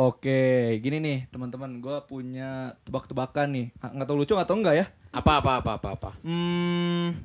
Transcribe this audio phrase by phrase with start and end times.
[0.00, 3.66] Oke, gini nih teman-teman, gue punya tebak-tebakan nih.
[3.84, 4.86] Nggak tahu lucu atau enggak ya?
[5.12, 6.10] Apa apa apa apa apa.
[6.24, 7.20] Hmm,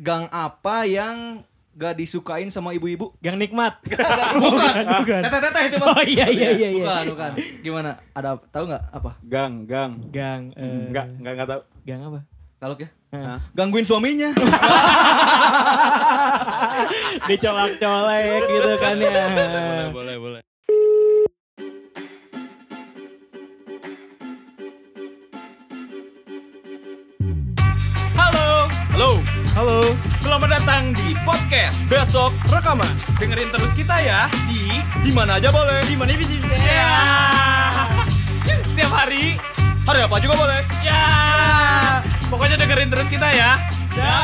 [0.00, 1.44] gang apa yang
[1.76, 3.12] gak disukain sama ibu-ibu?
[3.20, 3.84] Gang nikmat.
[4.48, 5.20] bukan, bukan.
[5.28, 5.88] Teteh-teteh itu bang.
[5.92, 6.84] Oh iya iya iya iya.
[6.88, 7.30] Bukan, bukan.
[7.60, 7.90] Gimana?
[8.16, 9.10] Ada tahu nggak apa?
[9.20, 9.92] Gang gang.
[10.08, 11.60] Gang eh, Enggak enggak enggak tahu.
[11.84, 12.20] gang apa?
[12.64, 12.88] Kalau ya?
[13.12, 13.40] Hah?
[13.52, 14.32] Gangguin suaminya.
[17.28, 19.12] Dicolak-colek gitu kan ya.
[19.92, 20.40] boleh, boleh.
[20.40, 20.49] Halo,
[29.54, 29.82] halo,
[30.14, 32.86] selamat datang di podcast besok rekaman.
[33.18, 35.82] Dengerin terus kita ya di di mana aja boleh.
[35.86, 36.90] Di mana bisa ya.
[38.62, 39.34] Setiap hari,
[39.86, 40.62] hari apa juga boleh.
[40.86, 41.02] Ya.
[42.30, 43.58] Pokoknya dengerin terus kita ya.
[43.98, 44.18] Ya.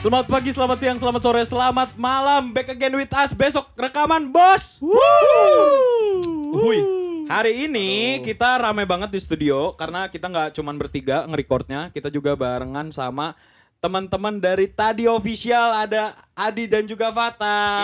[0.00, 2.50] Selamat pagi, selamat siang, selamat sore, selamat malam.
[2.50, 4.82] Back again with us besok rekaman, Bos.
[4.82, 7.01] Hui.
[7.28, 12.34] Hari ini kita rame banget di studio karena kita nggak cuman bertiga nge-recordnya, kita juga
[12.34, 13.38] barengan sama
[13.82, 17.82] teman-teman dari Tadi Official ada Adi dan juga Fata.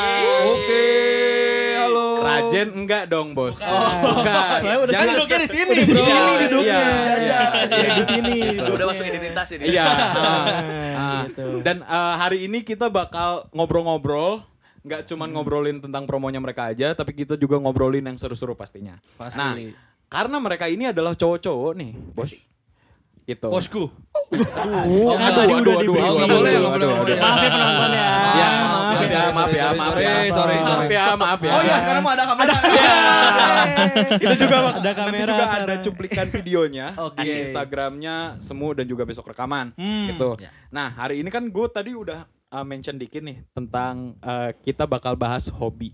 [0.55, 0.87] Oke,
[1.75, 2.23] halo.
[2.23, 3.59] Rajen enggak dong, Bos.
[3.67, 4.59] Oh, bukan.
[4.63, 5.15] Soalnya udah Jangan sini.
[5.19, 6.03] duduknya di sini, Di bro.
[6.07, 6.79] sini duduknya.
[7.19, 7.41] Iya.
[7.67, 8.37] Iya, di sini.
[8.63, 9.65] Udah masuk identitas ini.
[9.75, 9.85] Iya.
[9.91, 10.47] ah,
[10.95, 11.21] ah.
[11.27, 11.47] gitu.
[11.67, 14.47] Dan eh, hari ini kita bakal ngobrol-ngobrol,
[14.85, 18.99] nggak cuman ngobrolin tentang promonya mereka aja, tapi kita juga ngobrolin yang seru-seru pastinya.
[19.19, 19.39] Pasti.
[19.39, 19.55] Nah,
[20.09, 22.33] karena mereka ini adalah cowok-cowok nih, bos.
[23.29, 23.45] Gitu.
[23.45, 23.93] Bosku.
[24.33, 26.89] Oh, Aduh, tadi aduh, udah aduh, aduh, boleh, aduh, nggak boleh, aduh, boleh.
[26.89, 27.17] aduh.
[27.21, 28.09] Maaf ya penonton ya.
[28.09, 28.49] Ya,
[28.89, 30.13] Maaf ya, maaf ya, maaf ya.
[30.33, 31.53] Sorry, Maaf ya, maaf ya.
[31.53, 32.55] Oh iya, sekarang mau ada kamera.
[34.17, 36.87] Itu juga Ada nanti kamera juga ada cuplikan videonya
[37.21, 40.37] di Instagramnya Semu dan juga besok rekaman gitu.
[40.73, 45.15] Nah hari ini kan gue tadi udah uh, mention dikit nih tentang uh, kita bakal
[45.15, 45.93] bahas hobi.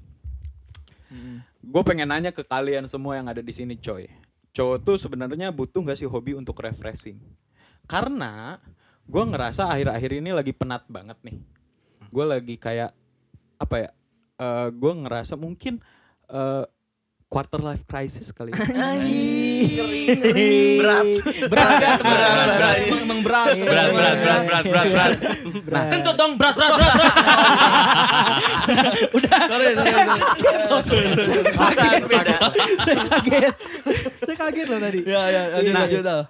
[1.65, 4.11] Gue pengen nanya ke kalian semua yang ada di sini coy.
[4.55, 7.19] Cowok tuh sebenarnya butuh gak sih hobi untuk refreshing?
[7.87, 8.59] Karena
[9.07, 11.39] gue ngerasa akhir-akhir ini lagi penat banget nih.
[12.11, 12.95] Gue lagi kayak
[13.59, 13.91] apa ya?
[14.35, 15.79] eh gue ngerasa mungkin
[16.27, 16.65] eh,
[17.35, 18.55] quarter life crisis kali.
[18.55, 18.63] ya.
[20.79, 21.07] Berat.
[21.51, 21.91] Berat ya?
[21.99, 22.77] Berat, berat.
[22.79, 23.47] Emang- Emang berat.
[23.51, 25.13] Berat, berat, berat, berat, berat, berat.
[25.67, 26.95] Nah, kentut dong, berat, berat, berat.
[26.95, 27.15] berat.
[29.13, 29.39] Udah.
[29.45, 29.93] Sorry, sorry,
[31.11, 31.43] sorry.
[31.51, 32.03] Kaget.
[32.79, 33.55] Saya kaget.
[34.23, 35.01] Saya kaget loh tadi.
[35.05, 35.83] Ya, ya, lanjut, Nah.
[35.85, 36.07] lanjut.
[36.07, 36.23] Al.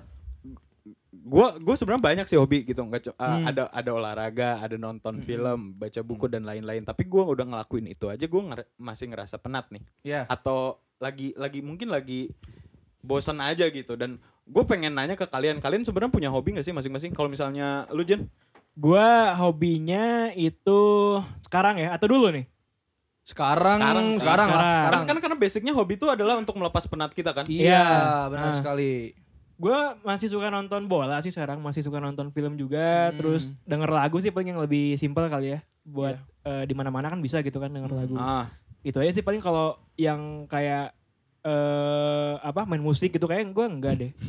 [1.24, 5.72] gue gue sebenarnya banyak sih hobi gitu nggak uh, ada ada olahraga ada nonton film
[5.72, 8.42] baca buku dan lain-lain tapi gue udah ngelakuin itu aja gue
[8.76, 10.28] masih ngerasa penat nih Ya.
[10.28, 12.30] atau lagi lagi mungkin lagi
[13.00, 16.72] bosan aja gitu dan gue pengen nanya ke kalian kalian sebenarnya punya hobi gak sih
[16.72, 18.28] masing-masing kalau misalnya lu Jen
[18.74, 20.80] Gua hobinya itu
[21.38, 22.42] sekarang ya atau dulu nih?
[23.22, 24.74] Sekarang, Sekarang sih, sekarang, lah, sekarang.
[24.74, 25.02] sekarang.
[25.06, 27.86] kan kan karena basicnya hobi itu adalah untuk melepas penat kita kan Iya, Iya.
[28.28, 28.58] benar Nah.
[28.58, 29.14] sekali.
[29.54, 34.18] Gue masih suka nonton bola sih sekarang, masih suka nonton film juga, terus denger lagu
[34.18, 35.62] sih paling yang lebih simpel kali ya.
[35.86, 38.18] Buat eh, di mana-mana kan bisa gitu kan denger lagu.
[38.18, 38.50] ah
[38.84, 40.92] Itu aja sih paling kalau yang kayak
[41.44, 44.12] eh apa main musik gitu kayak gue enggak deh.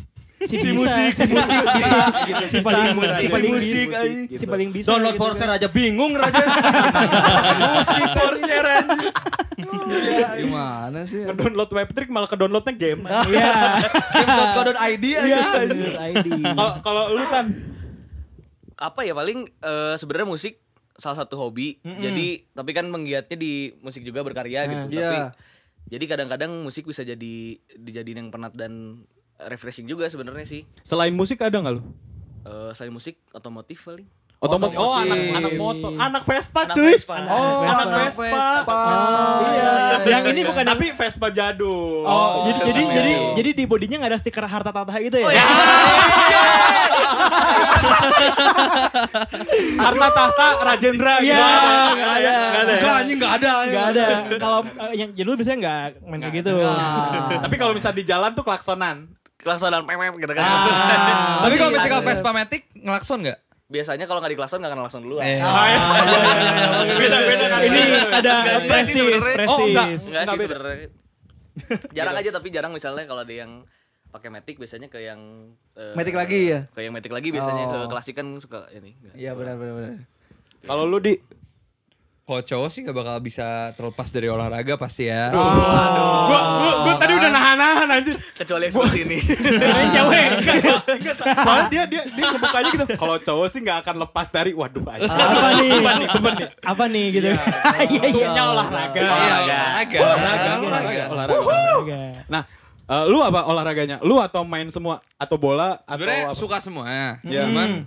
[0.46, 2.00] Si, musik, si musik bisa,
[2.46, 4.38] si paling bisa, si si paling musik, bisa, anjing.
[4.38, 4.88] si paling bisa.
[4.94, 5.58] Download gitu Forcer kan.
[5.58, 6.44] aja bingung Raja.
[7.74, 8.94] Musik Forcer aja.
[10.44, 11.26] Gimana sih?
[11.26, 13.52] ngedownload webtrick malah ke downloadnya game Iya.
[14.22, 15.40] Game.co.id aja.
[15.66, 16.28] Bener, ID.
[16.54, 17.46] kalau kalau lu kan
[18.76, 20.62] apa ya paling eh, sebenarnya musik
[20.96, 21.80] salah satu hobi.
[21.84, 24.86] Jadi tapi kan menggiatnya di musik juga berkarya gitu.
[24.96, 25.32] Tapi Iya.
[25.86, 27.36] jadi kadang-kadang musik bisa jadi
[27.76, 29.04] dijadiin yang penat dan
[29.38, 30.62] refreshing juga sebenarnya sih.
[30.82, 31.84] selain musik ada nggak lu
[32.46, 34.08] Eh selain musik otomotif paling.
[34.38, 34.78] Otomotif.
[34.78, 36.92] Oh, anak anak motor, anak Vespa Anak cuy.
[36.92, 37.16] Vespa.
[37.26, 38.28] Oh, Anak Vespa.
[38.28, 38.80] Vespa.
[39.48, 39.74] Iya.
[40.06, 42.04] Yang ini bukan tapi Vespa jadul.
[42.04, 43.34] Oh, jadi jadi Vespa jadi jadul.
[43.34, 45.30] jadi di bodinya nggak ada stiker harta tata gitu ya?
[49.78, 51.42] Harta tahta Rajendra Iya, gitu.
[51.96, 52.36] nggak ada.
[52.46, 52.72] Nggak ada.
[52.72, 52.76] ya?
[52.76, 53.52] Enggak anjing enggak ada.
[53.66, 54.06] Gak ada.
[54.36, 56.54] Kalau eh, yang jadul biasanya nggak main kayak gitu.
[57.40, 58.98] Tapi kalau misalnya di jalan tuh klaksonan.
[59.36, 60.44] Kelaksonan mem gitu kan.
[61.44, 62.08] Tapi kalau Iya, misalnya iya.
[62.08, 63.38] Vespa Matic ngelakson nggak?
[63.66, 65.02] Biasanya kalau nggak di klakson nggak akan.
[65.26, 65.42] Eh.
[65.42, 65.80] Ah, iya.
[66.94, 67.60] Beda beda kan.
[67.66, 67.82] Ini
[68.14, 69.50] ada Enggak sih prestis.
[69.50, 69.88] Oh, enggak.
[69.90, 70.04] prestis.
[70.06, 70.90] Enggak sih sebenarnya.
[71.98, 73.64] jarang aja tapi jarang misalnya kalau ada yang
[74.12, 76.60] pakai Matic biasanya ke yang eh, Matic lagi ya?
[76.70, 77.72] Ke yang Matic lagi biasanya Oh.
[77.74, 78.94] ke klasik kan suka ini.
[79.16, 79.92] Iya benar benar benar.
[80.62, 81.18] Kalau lu di
[82.26, 83.46] Kalau cowok sih gak bakal bisa
[83.78, 85.30] terlepas dari olahraga pasti ya.
[85.30, 85.46] gua,
[86.26, 88.18] gua, gua tadi udah nahan-nahan anjir.
[88.34, 89.18] Kecuali yang seperti ini.
[89.22, 90.28] Kirain cewek.
[91.22, 92.86] Soalnya dia dia dia ngebukanya gitu.
[92.98, 95.06] Kalau cowok sih nggak akan lepas dari waduh anjir.
[95.06, 95.70] Apa nih?
[95.70, 96.48] Beban nih, beban nih.
[96.66, 97.28] Apa nih gitu.
[97.94, 98.42] Iya iya.
[98.42, 98.98] Olahraga.
[98.98, 99.98] Iya, olahraga.
[100.02, 100.50] Olahraga.
[100.58, 101.04] Olahraga.
[101.38, 102.00] Olahraga.
[102.26, 102.42] Nah,
[102.90, 104.02] eh, lu apa olahraganya?
[104.02, 104.98] Lu atau main semua?
[105.22, 105.78] Atau bola?
[105.86, 106.34] Atau Sebenarnya apa?
[106.34, 107.22] suka semua.
[107.22, 107.46] Iya.
[107.46, 107.86] Cuman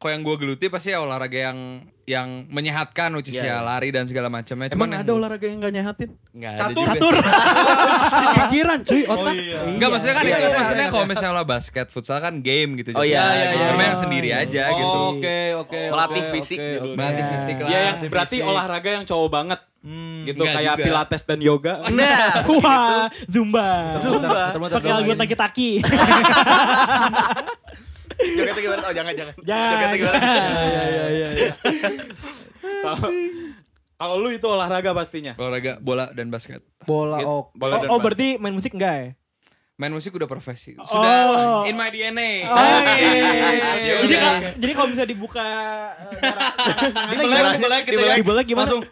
[0.00, 4.02] kok yang gue geluti pasti ya olahraga yang yang menyehatkan, which is ya lari dan
[4.02, 4.66] segala macamnya.
[4.66, 6.10] Cuman Emang yang- ada olahraga yang gak nyehatin?
[6.32, 7.20] Nggak ada juga.
[8.40, 9.34] Pikiran cuy, otak.
[9.68, 12.80] Enggak maksudnya kan Iya, itu iya, maksudnya iya, kalau misalnya lah basket, futsal kan game
[12.80, 12.96] gitu.
[12.96, 13.66] Oh, iya, iya, iya.
[13.70, 15.00] Cuma yang sendiri aja gitu.
[15.14, 15.80] Oke, oke.
[15.86, 16.96] Melatih oke, fisik oke.
[16.96, 17.68] Melatih fisik lah.
[17.68, 18.48] Ya yang berarti fisik.
[18.48, 19.60] olahraga yang cowok banget.
[20.20, 20.84] gitu Enggak kayak juga.
[20.84, 21.74] pilates dan yoga.
[21.96, 23.96] Nah, Wah, Zumba.
[23.96, 24.52] Zumba.
[24.52, 25.70] Muter-muter Pakai lagu taki-taki.
[28.20, 28.82] Jogetnya gimana?
[28.82, 29.34] Oh jangan jangan.
[29.40, 29.70] Jangan.
[29.70, 30.20] Jogetnya gimana?
[32.80, 33.14] Kalau-
[34.00, 35.36] Kalau lu itu olahraga pastinya.
[35.36, 36.64] Olahraga bola dan basket.
[36.82, 37.28] Bola Gitu.
[37.28, 37.46] ok.
[37.52, 38.04] Bola dan Oh, oh basket.
[38.06, 39.08] berarti main musik enggak ya?
[39.80, 40.76] Main musik udah profesi.
[40.76, 41.64] Sudah Oh.
[41.64, 42.44] in my DNA.
[42.44, 43.48] Oh, iya, iya, iya.
[43.80, 44.20] Ya Jadi udah.
[44.20, 46.52] ka- jadi kalau bisa dibuka eh, jarak-
[47.56, 48.68] tangannya Dibelek, gimana?
[48.68, 48.84] Langsung.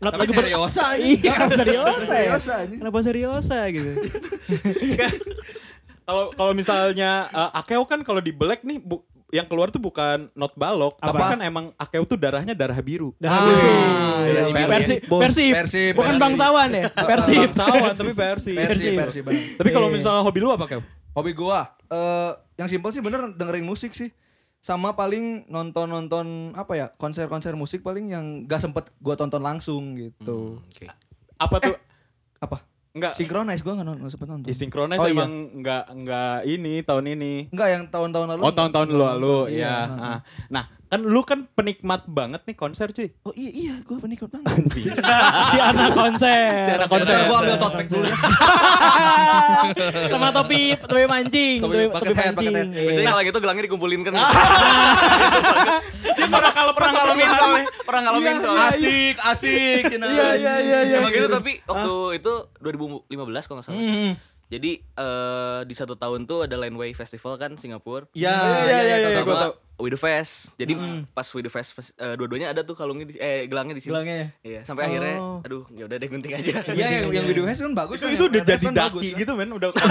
[0.00, 0.98] Not Tapi ber- seriosa aja.
[1.00, 2.30] Iya, kenapa seriosa ya?
[2.72, 3.90] Kenapa seriosa gitu?
[6.00, 10.26] Kalau kalau misalnya eh, akeo kan kalau di black nih bu- yang keluar tuh bukan
[10.32, 11.32] not balok, tapi Apa?
[11.32, 13.14] kan emang akeo tuh darahnya darah biru.
[13.16, 13.70] Dah Ah, biru.
[14.26, 14.66] iya, iya.
[14.66, 16.22] Persib, Bos, Persib, Persib, bukan Persib.
[16.22, 17.38] bangsawan ya, Persib.
[17.48, 18.52] Bangsawan tapi Persi.
[18.52, 19.42] Persi, Persi bener.
[19.56, 19.96] Tapi kalau Iya.
[19.96, 20.82] misalnya hobi lu apa keo?
[21.10, 24.10] Hobi gua eh yang simpel sih bener dengerin musik sih.
[24.56, 26.86] Sama paling nonton-nonton apa ya?
[26.92, 30.60] Konser-konser musik paling yang gak sempet gua tonton langsung gitu.
[31.34, 31.74] Apa tuh?
[32.38, 32.60] Apa?
[32.90, 33.14] Enggak.
[33.14, 34.46] Synchronize gua gak, non- nggak sempet nonton.
[34.50, 35.14] Di Synchronize Oh, iya.
[35.14, 37.34] emang enggak enggak ini tahun ini.
[37.54, 38.42] Enggak yang tahun-tahun lalu.
[38.42, 39.60] Oh tahun-tahun nggak lalu nonton.
[39.62, 39.76] ya.
[39.86, 40.18] Ah.
[40.50, 43.14] Nah, kan lu kan penikmat banget nih konser cuy.
[43.22, 44.66] Oh iya iya gua penikmat banget.
[44.74, 46.66] si anak konser.
[46.66, 47.30] Si anak konser.
[47.30, 48.10] Gua ambil tote bag dulu.
[50.10, 52.54] Sama topi topi mancing, Topi topi, topi bucket mancing.
[52.74, 52.82] Iya.
[52.90, 54.12] Biasanya kalau gitu gelangnya dikumpulin kan.
[56.18, 57.66] Dia pernah kalau Pernah ngalamin soalnya.
[57.86, 58.70] Pernah ngalamin soalnya.
[58.74, 59.82] Asik, asik.
[59.94, 60.98] Iya iya iya iya.
[61.06, 63.06] Emang gitu tapi waktu itu 2015
[63.46, 63.78] kalau nggak salah.
[64.50, 68.10] Jadi eh, di satu tahun tuh ada Landway Festival kan Singapura.
[68.10, 68.34] Iya,
[68.66, 69.54] iya, iya, iya, tahu.
[69.80, 70.54] With the Fest.
[70.54, 70.76] Jadi
[71.08, 73.90] pas With the Fest pas- eh, dua-duanya ada tuh kalungnya di, eh gelangnya di sini.
[73.90, 74.30] Gelangnya.
[74.40, 76.52] Iya, sampai akhirnya aduh ya udah deh gunting aja.
[76.70, 78.84] Iya yang yang video hash kan bagus Itu kan, itu yang udah jadi kan daki
[78.86, 79.18] bagus, kan.
[79.18, 79.88] gitu men, udah kotor.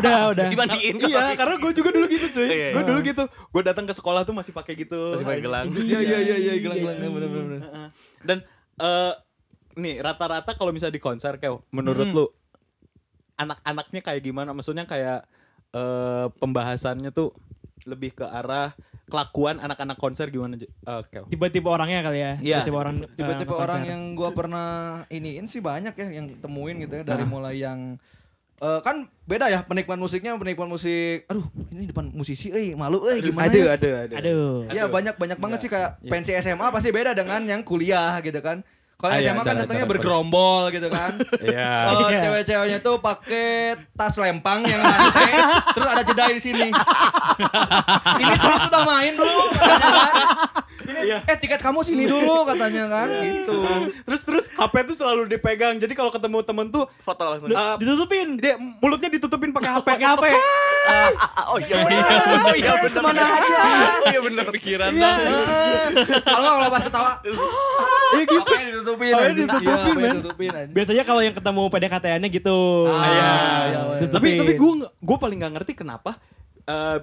[0.00, 0.46] Udah, udah.
[0.48, 0.94] Dimandiin.
[0.98, 2.48] Iya, karena gue juga dulu gitu cuy.
[2.48, 3.22] Iya, Gue dulu gitu.
[3.28, 5.00] Gue datang ke sekolah tuh masih pakai gitu.
[5.12, 5.66] Masih pakai gelang.
[5.68, 7.60] Iya iya iya iya gelang-gelang bener-bener.
[7.62, 7.86] Heeh.
[8.22, 8.38] Dan
[8.78, 9.14] eh
[9.74, 12.26] nih rata-rata kalau misalnya di konser kayak menurut lu
[13.34, 14.52] anak-anaknya kayak gimana?
[14.52, 15.24] Maksudnya kayak
[15.72, 17.32] eh pembahasannya tuh
[17.82, 18.70] lebih ke arah
[19.12, 20.56] kelakuan anak-anak konser gimana?
[20.56, 21.28] Eh, Kel?
[21.28, 22.32] Tiba-tiba orangnya kali ya.
[22.40, 22.64] Iya.
[22.64, 23.92] Tiba-tiba orang Tiba-tiba eh, orang konser.
[23.92, 24.68] yang gua pernah
[25.12, 28.00] iniin sih banyak ya yang temuin gitu ya dari mulai yang
[28.58, 31.44] eh, kan beda ya penikmat musiknya penikmat musik aduh
[31.74, 34.14] ini depan musisi eh malu eh gimana ya ada, ada.
[34.18, 34.66] Aduh.
[34.70, 38.64] ya banyak banyak banget sih kayak pensi SMA pasti beda dengan yang kuliah gitu kan
[39.02, 41.10] kalau Ah, iya, SMA kan datangnya bergerombol gitu kan
[41.44, 41.74] Iya.
[41.90, 42.20] Oh, Iya.
[42.22, 43.50] cewek-ceweknya tuh pakai
[43.92, 45.30] tas lempang yang lantai,
[45.74, 46.68] terus ada jeda di sini.
[48.22, 49.48] ini tuh sudah main belum?
[50.82, 53.56] Ini, eh tiket kamu sini dulu katanya kan, gitu.
[54.02, 55.76] terus terus HP tuh selalu dipegang.
[55.76, 57.48] Jadi kalau ketemu temen tuh Foto langsung.
[57.48, 58.36] eh, Ditutupin.
[58.36, 59.86] dia mulutnya ditutupin pakai HP.
[59.88, 60.24] Pakai HP.
[61.46, 61.76] oh iya.
[62.42, 62.90] Oh iya benar.
[62.92, 63.62] Ke mana aja?
[64.02, 64.46] Oh iya benar.
[64.50, 65.12] Pikiran Iya.
[66.22, 67.12] Kalau nggak kalau pas ketawa,
[68.12, 68.40] Iya gitu.
[68.42, 69.12] apa ditutupin?
[69.12, 70.10] Apa ditutupin, Iya, men?
[70.12, 70.50] ditutupin.
[70.70, 72.58] Biasanya kalau yang ketemu PDKT-annya gitu.
[72.90, 73.30] Ah, iya,
[73.96, 76.18] iya, tapi tapi gue gue paling nggak ngerti kenapa
[76.62, 76.98] eh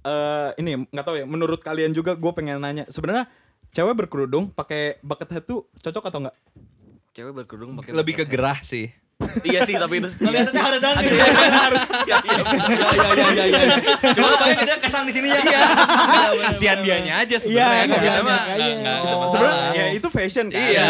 [0.00, 3.28] eh ini nggak tahu ya menurut kalian juga gue pengen nanya sebenarnya
[3.70, 6.36] cewek berkerudung pakai bucket hat tuh cocok atau enggak
[7.10, 8.86] Cewek berkerudung pakai lebih ke gerah sih.
[9.44, 11.12] Iya sih tapi itu Kelihatannya ada dang gitu.
[11.12, 11.42] Iya iya.
[12.06, 14.14] Iya, iya, iya, iya.
[14.16, 15.42] Cuma banyak dia kesang di sini ya.
[15.42, 15.60] Iya.
[16.48, 17.82] Kasihan dianya aja Iya, sebenarnya.
[17.84, 18.40] Kita kasihan mah
[19.04, 20.86] sebenarnya ya itu fashion kan Iya.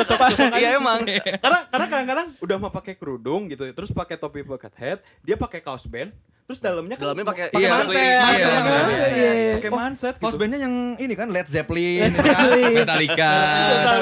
[0.00, 1.00] cocok cocok Iya emang.
[1.38, 5.60] karena karena kadang-kadang udah mau pakai kerudung gitu terus pakai topi bucket hat dia pakai
[5.62, 6.10] kaos band
[6.50, 7.94] terus dalamnya kan Dalamnya pakai Pakai Iya, manset.
[7.94, 8.66] iya, manset iya, kan?
[8.66, 9.52] iya, iya, iya.
[9.54, 10.34] pakai Oh, manset gitu.
[10.34, 12.00] bandnya yang ini kan Led Zeppelin.
[12.02, 12.74] Led Zeppelin.
[12.82, 13.32] Metallica.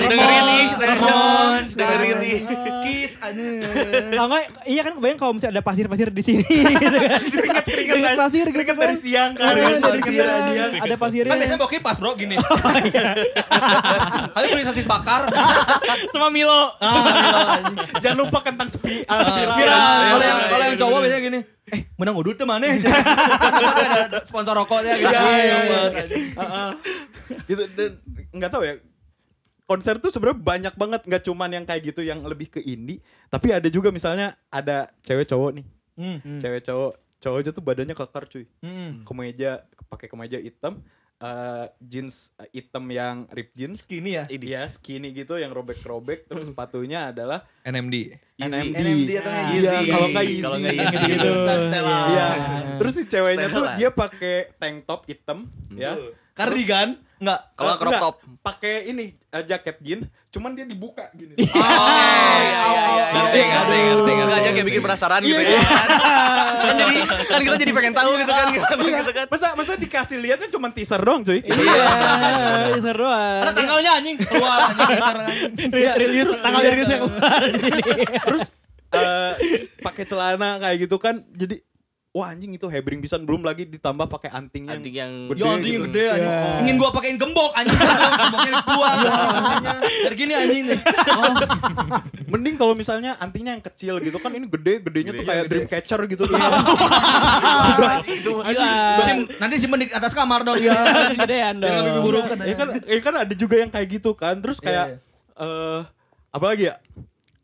[0.00, 2.38] Dengerin nih, Ramones, dengerin nih.
[2.80, 3.44] Kiss aja.
[4.08, 7.20] Kalau nggak, iya kan kebayang kalau misalnya ada pasir-pasir di sini gitu kan.
[7.68, 8.76] keringet pasir gitu kan.
[8.78, 10.70] dari siang kan Iya, dari dari siang.
[10.80, 11.28] Ada pasirnya.
[11.28, 12.36] Kan biasanya bawa kipas bro gini.
[14.32, 15.28] Kali beli sosis bakar.
[16.08, 16.72] sama Milo.
[18.00, 19.20] jangan lupa kentang sepi ah,
[19.58, 21.40] yang kalau yang cowok biasanya gini.
[21.70, 22.64] Eh, menang udut tuh mana?
[22.68, 25.08] ada sponsor rokoknya gitu.
[25.08, 25.56] Iya, iya, iya.
[25.68, 26.06] banget.
[26.34, 26.70] Heeh.
[27.44, 27.90] gitu dan
[28.30, 28.74] nggak tahu ya
[29.64, 33.52] konser tuh sebenarnya banyak banget nggak cuman yang kayak gitu yang lebih ke indie tapi
[33.52, 36.38] ada juga misalnya ada cewek cowok nih Hmm.
[36.38, 39.02] cewek cowok cowoknya tuh badannya kekar cuy Hmm.
[39.02, 40.80] kemeja pakai kemeja hitam
[41.18, 44.24] eh, jeans eh, hitam yang rip jeans Skinny ya?
[44.26, 48.14] Iya skinny gitu yang robek-robek terus sepatunya adalah NMD.
[48.38, 48.70] NMD.
[48.72, 49.88] NMD atau nggak Iya, Yeezy?
[49.88, 50.60] kalau nggak Kalau Yeezy.
[50.60, 51.06] nggak Yeezy.
[51.10, 51.30] gitu.
[51.60, 51.98] Stella.
[52.06, 52.28] Iya.
[52.76, 53.74] Terus si ceweknya tuh Stella.
[53.74, 55.38] dia pakai tank top hitam
[55.72, 55.92] ya.
[56.32, 56.94] Cardigan?
[57.18, 57.40] Enggak.
[57.52, 58.14] Kalau Eh, crop top.
[58.40, 61.34] Pakai ini eh, jaket jeans, cuman dia dibuka gini.
[62.38, 64.28] Oh, iya, iya, iya, Ngerti, ngerti, ngerti, ngerti.
[64.28, 65.88] Sengaja kayak bikin penasaran gitu Iya, kan.
[66.62, 68.98] kan jadi kan kita jadi pengen tahu gitu kan Iya.
[68.98, 69.26] gitu kan.
[69.26, 71.40] Masa masa dikasih lihatnya cuma teaser doang, cuy.
[71.40, 71.86] Iya,
[72.78, 73.54] seru Ada doang.
[73.54, 74.16] tanggalnya anjing.
[74.16, 74.88] Keluar anjing.
[74.88, 75.68] dasar anjing.
[75.68, 77.80] Ri- Rilis tanggal rilisnya keluar di sini.
[78.06, 78.44] Terus
[78.88, 79.32] eh,
[79.80, 81.58] pakai celana kayak gitu kan jadi
[82.10, 85.46] wah anjing itu hebring pisan belum lagi ditambah pakai anting yang Anting yang gede Ya
[85.46, 85.86] anjing yang gitu.
[85.86, 86.32] gede anjing.
[86.32, 86.58] Iya.
[86.58, 87.78] Ingin gua pakein gembok anjing.
[87.78, 88.98] Gemboknya dibuang
[89.30, 89.72] anjingnya.
[90.02, 90.80] Dari gini anjing nih.
[91.18, 91.34] Oh.
[92.28, 96.22] Mending kalau misalnya antingnya yang kecil gitu kan ini gede, gedenya tuh kayak dreamcatcher gitu.
[99.02, 100.56] Sim- nanti simpen di atas kamar dong.
[100.56, 101.16] Iya, Ya.
[101.16, 102.04] gedean Biar nggak mimpi dong.
[102.04, 104.38] buruk ya kan ya kan ada juga yang kayak gitu kan.
[104.38, 105.00] Terus kayak
[105.34, 105.80] eh
[106.28, 106.74] apa lagi ya?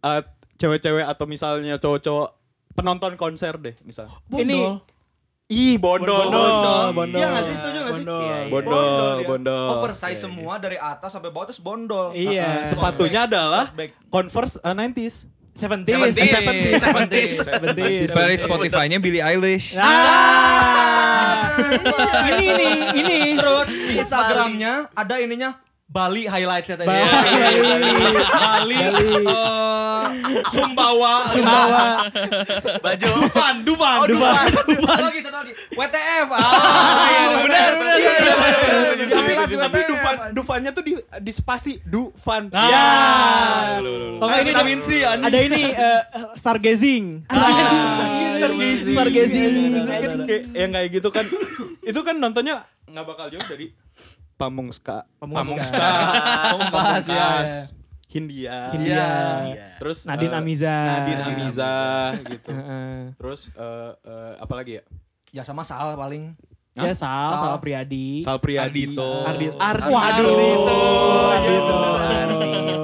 [0.05, 0.21] Eh,
[0.57, 2.29] cewek-cewek atau misalnya cowok-cowok
[2.75, 4.11] penonton konser deh misal.
[4.31, 4.79] Ini
[5.45, 6.33] Ih, bondol.
[6.33, 7.21] bondol, bondol.
[7.21, 7.55] Iya nggak sih?
[7.55, 8.01] Setuju nggak sih?
[8.01, 8.21] Bondol.
[8.25, 8.49] Iya, iya.
[8.49, 9.29] Bondol, dia.
[9.29, 9.69] bondol.
[9.77, 12.17] Oversize semua dari atas sampai bawah terus bondol.
[12.17, 12.65] Iya.
[12.65, 13.91] Sepatunya adalah Slot bag.
[14.09, 15.15] Converse eh, 90s.
[15.55, 15.95] Seventies.
[16.17, 16.81] Seventies.
[16.81, 17.35] Seventies.
[17.39, 18.09] Seventies.
[18.11, 19.77] Playlist Spotify-nya Billie Eilish.
[19.77, 21.53] Ah.
[22.27, 23.17] ini nih, ini.
[23.37, 26.89] Terus di Instagramnya ada ininya Bali highlights ya tadi.
[26.89, 27.07] Bali.
[28.33, 28.77] Bali.
[28.81, 29.74] eh,
[30.49, 31.15] Sumbawa.
[31.29, 31.85] Sumbawa.
[32.81, 34.45] baju Dufan, Dufan, Oh, Dufan.
[34.51, 35.53] Satu lagi, satu lagi.
[35.73, 36.29] WTF.
[36.33, 37.97] Ah, benar, benar.
[37.97, 38.55] Iya, iya, benar.
[39.45, 39.79] Tapi.
[39.85, 42.49] Dufan, Dufannya tuh di, di spasi Dufan.
[42.51, 42.89] Ya.
[44.19, 44.89] Kayak ini vitamin C.
[45.05, 45.63] Ada ini
[46.35, 47.05] stargazing.
[47.25, 48.97] Stargazing.
[48.97, 49.63] Stargazing.
[50.55, 51.25] Yang kayak gitu kan
[51.85, 53.73] itu kan nontonnya nggak bakal jauh dari
[54.35, 55.89] Pamungska Pamungska.
[56.51, 57.29] Pamungkas, ya,
[58.15, 59.09] Hindia Hindia.
[59.83, 60.75] terus Nadine eh, Amiza.
[60.87, 61.73] Nadine Amiza
[62.31, 62.51] gitu
[63.19, 64.85] terus eh, eh, apa lagi ya
[65.35, 66.39] Ya sama Sal paling.
[66.75, 67.39] Ya Sal, Sal.
[67.39, 68.19] Sal Priadi.
[68.27, 69.07] Sal Priadi Ardito.
[69.23, 69.55] Ardito.
[69.63, 70.27] Ardito Waduh.
[70.27, 70.79] Ardito
[71.31, 71.79] Ardito.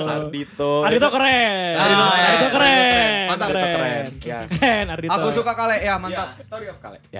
[0.06, 1.74] Ardito Ardito keren.
[1.74, 2.22] Ardito keren.
[2.22, 3.26] Ardito keren.
[3.34, 3.48] Mantap.
[3.50, 3.66] Keren.
[3.66, 4.04] Ardito keren.
[4.22, 4.38] Ya.
[4.46, 5.10] Keren Ardito.
[5.10, 6.38] Aku suka kale ya, mantap.
[6.38, 7.18] Story of Kale ya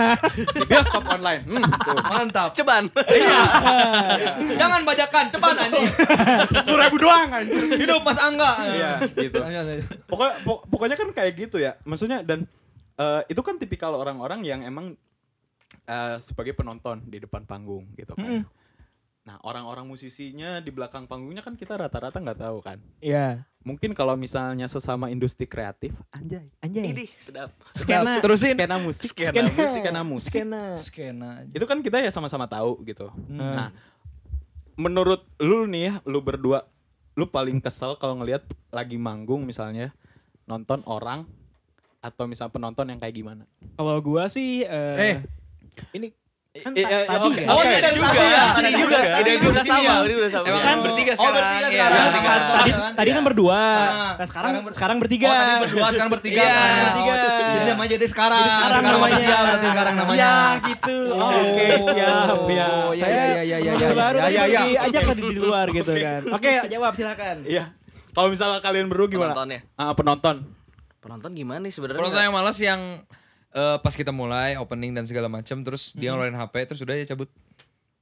[0.60, 1.64] di bioskop online hmm.
[2.12, 2.52] Mantap.
[2.52, 2.92] ceban
[4.60, 5.88] Jangan bajakan, cepat anjing.
[6.60, 8.52] sepuluh ribu doang anjir Hidup Mas Angga.
[8.60, 9.40] Iya, gitu.
[10.12, 11.72] Pokoknya pok- pokoknya kan kayak gitu ya.
[11.88, 12.44] Maksudnya dan
[13.00, 14.92] eh, itu kan tipikal orang-orang yang emang
[15.86, 18.44] eh, sebagai penonton di depan panggung gitu kan.
[19.22, 22.82] Nah, orang-orang musisinya di belakang panggungnya kan kita rata-rata nggak tahu kan.
[22.98, 23.46] Iya.
[23.62, 26.50] Mungkin kalau misalnya sesama industri kreatif, anjay.
[26.58, 26.90] Anjay.
[26.90, 28.18] ini sedap Skena.
[28.18, 29.46] Terusin skena musik, skena, Skena.
[29.46, 30.32] musik, skena musik.
[30.34, 30.62] Skena.
[30.74, 31.30] Skena.
[31.54, 33.06] Itu kan kita ya sama-sama tahu gitu.
[33.30, 33.70] Nah,
[34.74, 36.66] menurut lu nih ya, lu berdua,
[37.14, 38.42] lu paling kesel kalau ngelihat
[38.74, 39.94] lagi manggung misalnya
[40.50, 41.22] nonton orang
[42.02, 43.46] atau misal penonton yang kayak gimana?
[43.78, 45.16] Kalau gua sih eh, Eh.
[45.92, 46.08] Ini
[46.52, 47.40] kan Eh, eh, tadi oke.
[47.40, 47.48] ya.
[47.48, 48.44] Oh, ini dari juga ya.
[48.52, 49.94] ada juga ada kan juga sini sama ya.
[50.04, 50.68] ini udah sama Emang Ya.
[50.68, 51.32] kan bertiga Oh, sekarang.
[51.32, 51.96] bertiga Iya, sekarang.
[52.04, 52.92] Tadi kan?
[52.92, 53.56] tadi kan berdua.
[53.56, 55.26] Nah, Nah, sekarang sekarang- sekarang bertiga.
[55.26, 56.42] Oh, tadi berdua, sekarang bertiga.
[56.44, 57.12] Iya, bertiga.
[57.16, 58.44] Oh, Jadi namanya jadi sekarang.
[58.44, 59.00] Sekarang namanya.
[59.00, 60.20] manusia berarti sekarang namanya.
[60.20, 60.98] Ya gitu.
[61.16, 61.96] Oke, siap
[62.44, 62.66] ya.
[62.68, 63.88] Oh, iya, Saya iya, iya, iya, iya.
[63.94, 64.60] baru Ya, tadi ya, ya.
[64.62, 66.20] diajak tadi di luar gitu kan.
[66.28, 67.36] Oke, jawab silakan.
[67.48, 67.64] Iya.
[68.12, 69.32] Kalau misalnya kalian berdua gimana?
[69.32, 69.60] Penontonnya.
[69.72, 70.36] Ah, penonton.
[71.00, 72.80] penonton gimana nih sebenarnya Penonton yang malas yang
[73.52, 77.06] eh, pas kita mulai opening dan segala macam terus dia ngeluarin HP terus udah ya
[77.06, 77.28] cabut.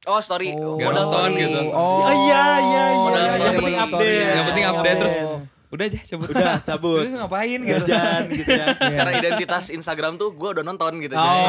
[0.02, 1.60] oh story Gak modal nonton story gitu.
[1.70, 3.30] Oh, iya iya Modal iya.
[3.30, 4.00] story, Yang penting modal story.
[4.00, 4.30] update.
[4.30, 5.40] Yang penting update terus Oh.
[5.70, 6.26] udah aja cabut.
[6.26, 6.98] Udah cabut.
[7.00, 7.84] Terus ngapain gitu.
[7.84, 8.66] Jajan gitu ya.
[8.88, 11.42] secara identitas Instagram tuh gue udah nonton gitu Oh, Jadi,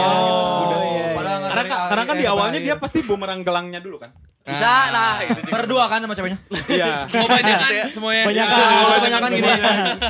[0.62, 4.12] Udah, iya, Padahal nggak Karena karena kan di awalnya dia pasti bumerang gelangnya dulu kan.
[4.42, 6.40] Bisa nah itu juga berdua kan sama ceweknya.
[6.68, 7.06] Iya.
[7.08, 8.24] Mau banyak kan semuanya.
[8.26, 8.98] Banyak Oh, kan.
[8.98, 9.50] kebanyakan gini.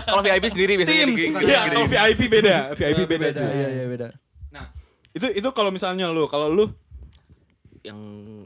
[0.02, 3.28] kalau VIP sendiri biasanya gede- Iya, kalau VIP beda, VIP beda.
[3.34, 3.48] cuy.
[3.50, 4.08] Iya, iya, beda.
[4.50, 4.66] Nah,
[5.12, 6.72] itu itu kalau misalnya lu, kalau lu
[7.82, 7.98] yang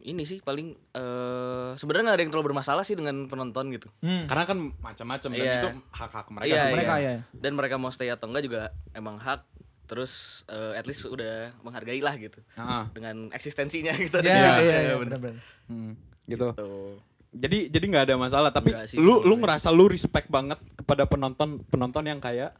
[0.01, 3.91] ini sih paling eh sebenarnya nggak ada yang terlalu bermasalah sih dengan penonton gitu
[4.25, 5.55] karena kan macam-macam dan Iya.
[5.59, 6.71] itu hak-hak mereka Iya, sih.
[6.71, 7.11] mereka, iya.
[7.11, 7.15] ya.
[7.35, 8.61] dan mereka mau stay atau enggak juga
[8.91, 9.43] emang hak
[9.85, 10.11] terus
[10.45, 12.83] eh, at least udah menghargai lah gitu Heeh.
[12.91, 15.17] dengan eksistensinya gitu Iya, Iya, iya, iya, bener.
[15.17, 15.41] benar-benar.
[15.65, 15.93] Hmm,
[16.25, 16.47] gitu.
[16.51, 16.97] Tuh.
[17.31, 19.37] Jadi jadi nggak ada masalah, tapi Nggak sih lu lu sebenarnya.
[19.41, 22.55] ngerasa lu respect banget kepada penonton penonton yang kayak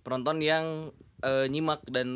[0.00, 0.64] penonton yang
[1.20, 2.08] eh, nyimak dan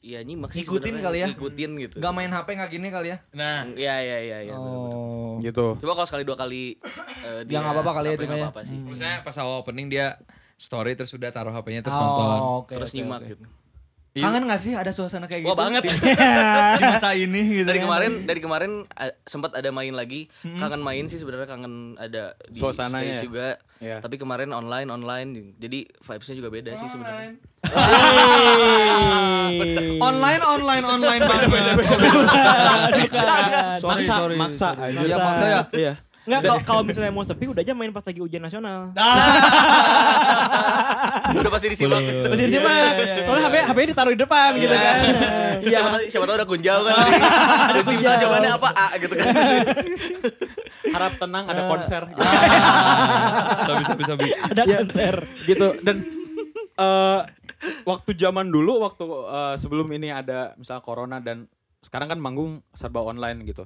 [0.00, 1.28] Iya nyimak sih Ngikutin kali ya?
[1.30, 1.96] Ngikutin gitu.
[1.96, 3.22] Gak main HP gak gini kali ya?
[3.30, 4.54] Nah, Iya iya iya iya.
[4.58, 5.38] Oh.
[5.38, 5.78] Gitu.
[5.78, 6.74] Coba kalau sekali dua kali
[7.22, 8.26] eh, Ya, nggak apa-apa kali ya, ya.
[8.26, 8.82] nggak apa-apa sih.
[8.82, 10.18] misalnya pas awal opening dia
[10.62, 12.38] story terus udah taruh HP-nya terus Oh, nonton.
[12.62, 13.28] oke, Terus oke, nyimak oke.
[13.28, 13.44] gitu.
[14.12, 15.48] Kangen gak sih ada suasana kayak gitu?
[15.48, 15.82] Wah banget.
[15.82, 15.90] Di,
[16.76, 17.88] di masa ini gitu dari kan?
[17.88, 22.54] kemarin dari kemarin eh, sempat ada main lagi kangen main sih sebenarnya kangen ada di
[22.54, 23.24] Suasananya stage ya?
[23.24, 23.48] juga
[23.80, 23.98] Iya.
[23.98, 27.34] tapi kemarin online online jadi vibesnya juga beda sih sebenarnya
[29.98, 31.48] Online, online, online banget.
[33.80, 34.36] Maksa, sorry.
[34.36, 34.68] maksa.
[34.92, 35.92] Ya maksa ya.
[36.22, 36.38] Iya.
[36.38, 38.94] Enggak kalau kalau misalnya mau sepi udah aja main pas lagi ujian nasional.
[41.32, 42.76] udah pasti disimak dia mah
[43.24, 44.96] soalnya HP HP ditaruh di depan gitu kan.
[45.62, 46.94] siapa tahu siapa tahu udah kunjau kan
[47.68, 49.26] ada tim jawabannya apa A gitu kan
[50.92, 52.02] Harap tenang ada konser.
[52.04, 52.20] gitu.
[53.64, 54.26] Sabi sabi sabi.
[54.28, 55.14] Ada konser.
[55.42, 55.96] gitu dan
[56.72, 57.20] eh
[57.82, 61.48] waktu zaman dulu waktu eh, sebelum ini ada misal corona dan
[61.80, 63.64] sekarang kan manggung serba online gitu.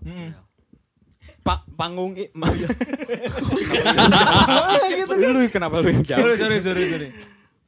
[1.46, 2.50] Pa- panggung i- ma-
[5.24, 6.20] lu kenapa lu yang jawab?
[6.20, 7.08] Sorry, sorry, sorry, sorry.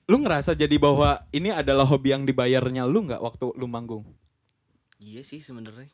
[0.04, 4.02] Lu ngerasa jadi bahwa ini adalah hobi yang dibayarnya lu nggak waktu lu manggung?
[4.99, 5.87] iya sih sebenarnya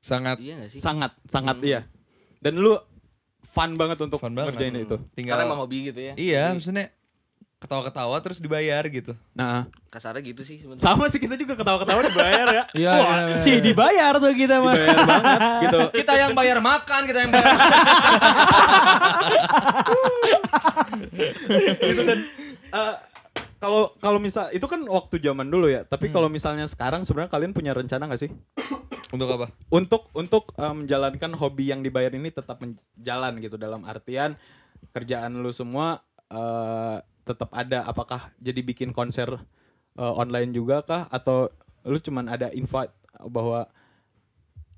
[0.00, 1.84] Sangat iya gak sih Sangat, sangat iya.
[2.40, 2.80] Dan lu
[3.42, 4.56] fun banget untuk fun banget.
[4.56, 4.96] ngerjain itu.
[5.12, 6.88] Tinggal karena emang hobi gitu ya Iya, maksudnya
[7.60, 9.12] ketawa-ketawa terus dibayar gitu.
[9.36, 12.64] Nah, kasarnya gitu sih sebenarnya sama sih kita juga ketawa-ketawa dibayar ya.
[12.80, 13.36] Iya, Wah, iya, iya.
[13.36, 14.72] sih dibayar tuh kita mah.
[14.72, 15.78] Dibayar banget gitu.
[16.00, 17.52] Kita yang bayar makan, kita yang bayar.
[21.90, 22.18] gitu dan
[22.72, 22.94] eh,
[23.60, 27.52] kalau kalau misal itu kan waktu zaman dulu ya tapi kalau misalnya sekarang sebenarnya kalian
[27.52, 28.30] punya rencana nggak sih
[29.10, 29.50] Untuk apa?
[29.68, 34.32] untuk untuk eh, menjalankan hobi yang dibayar ini tetap menjalan gitu dalam artian
[34.96, 36.00] kerjaan lu semua
[36.32, 36.96] eh,
[37.30, 39.30] tetap ada apakah jadi bikin konser
[39.96, 41.46] eh, online juga kah atau
[41.86, 42.92] lu cuman ada invite
[43.30, 43.70] bahwa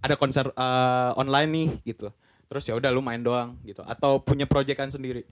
[0.04, 2.12] ada konser eh, online nih gitu
[2.52, 5.24] terus ya udah lu main doang gitu atau punya proyekan sendiri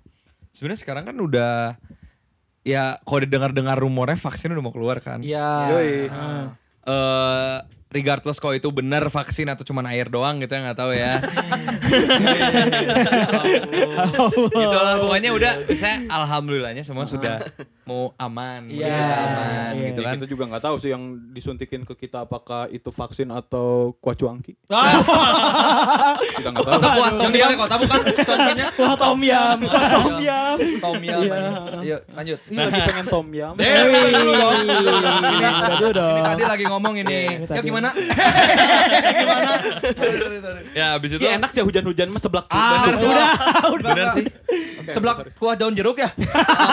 [0.51, 1.79] Sebenarnya sekarang kan udah
[2.67, 5.23] ya kalau didengar-dengar rumornya vaksin udah mau keluar kan.
[5.23, 5.51] Iya.
[5.75, 5.95] Yoi.
[6.81, 7.59] eh
[7.91, 11.19] regardless kalau itu benar vaksin atau cuman air doang gitu ya nggak tahu ya.
[14.51, 17.43] gitu lah pokoknya udah saya alhamdulillahnya semua sudah
[17.83, 18.87] mau aman, Iya.
[18.87, 19.87] ke aman Iya.
[19.91, 20.15] gitu Ya, kan.
[20.23, 21.03] kita juga nggak tahu sih yang
[21.35, 24.55] disuntikin ke kita apakah itu vaksin atau kuacuangki.
[26.39, 26.79] kita nggak tahu.
[26.79, 28.67] Kota kuat, balai kota bukan contohnya.
[28.79, 30.57] Wah tom yam, tom yam.
[30.81, 31.23] Tom Yum.
[31.83, 32.39] Yuk, lanjut.
[32.47, 33.55] Ini lagi pengen tom dong.
[33.57, 33.69] Ini,
[36.23, 37.09] tadi lagi ngomong ini.
[37.11, 37.59] Ini Ya tadi.
[37.83, 37.91] Gimana?
[39.17, 39.51] gimana?
[39.81, 40.63] Sorry, sorry.
[40.73, 43.01] Ya habis itu Ya enak sih hujan-hujan mah seblak Ah, juga.
[43.71, 44.25] udah, bener sih.
[44.87, 46.11] Sebelah kuah daun jeruk ya?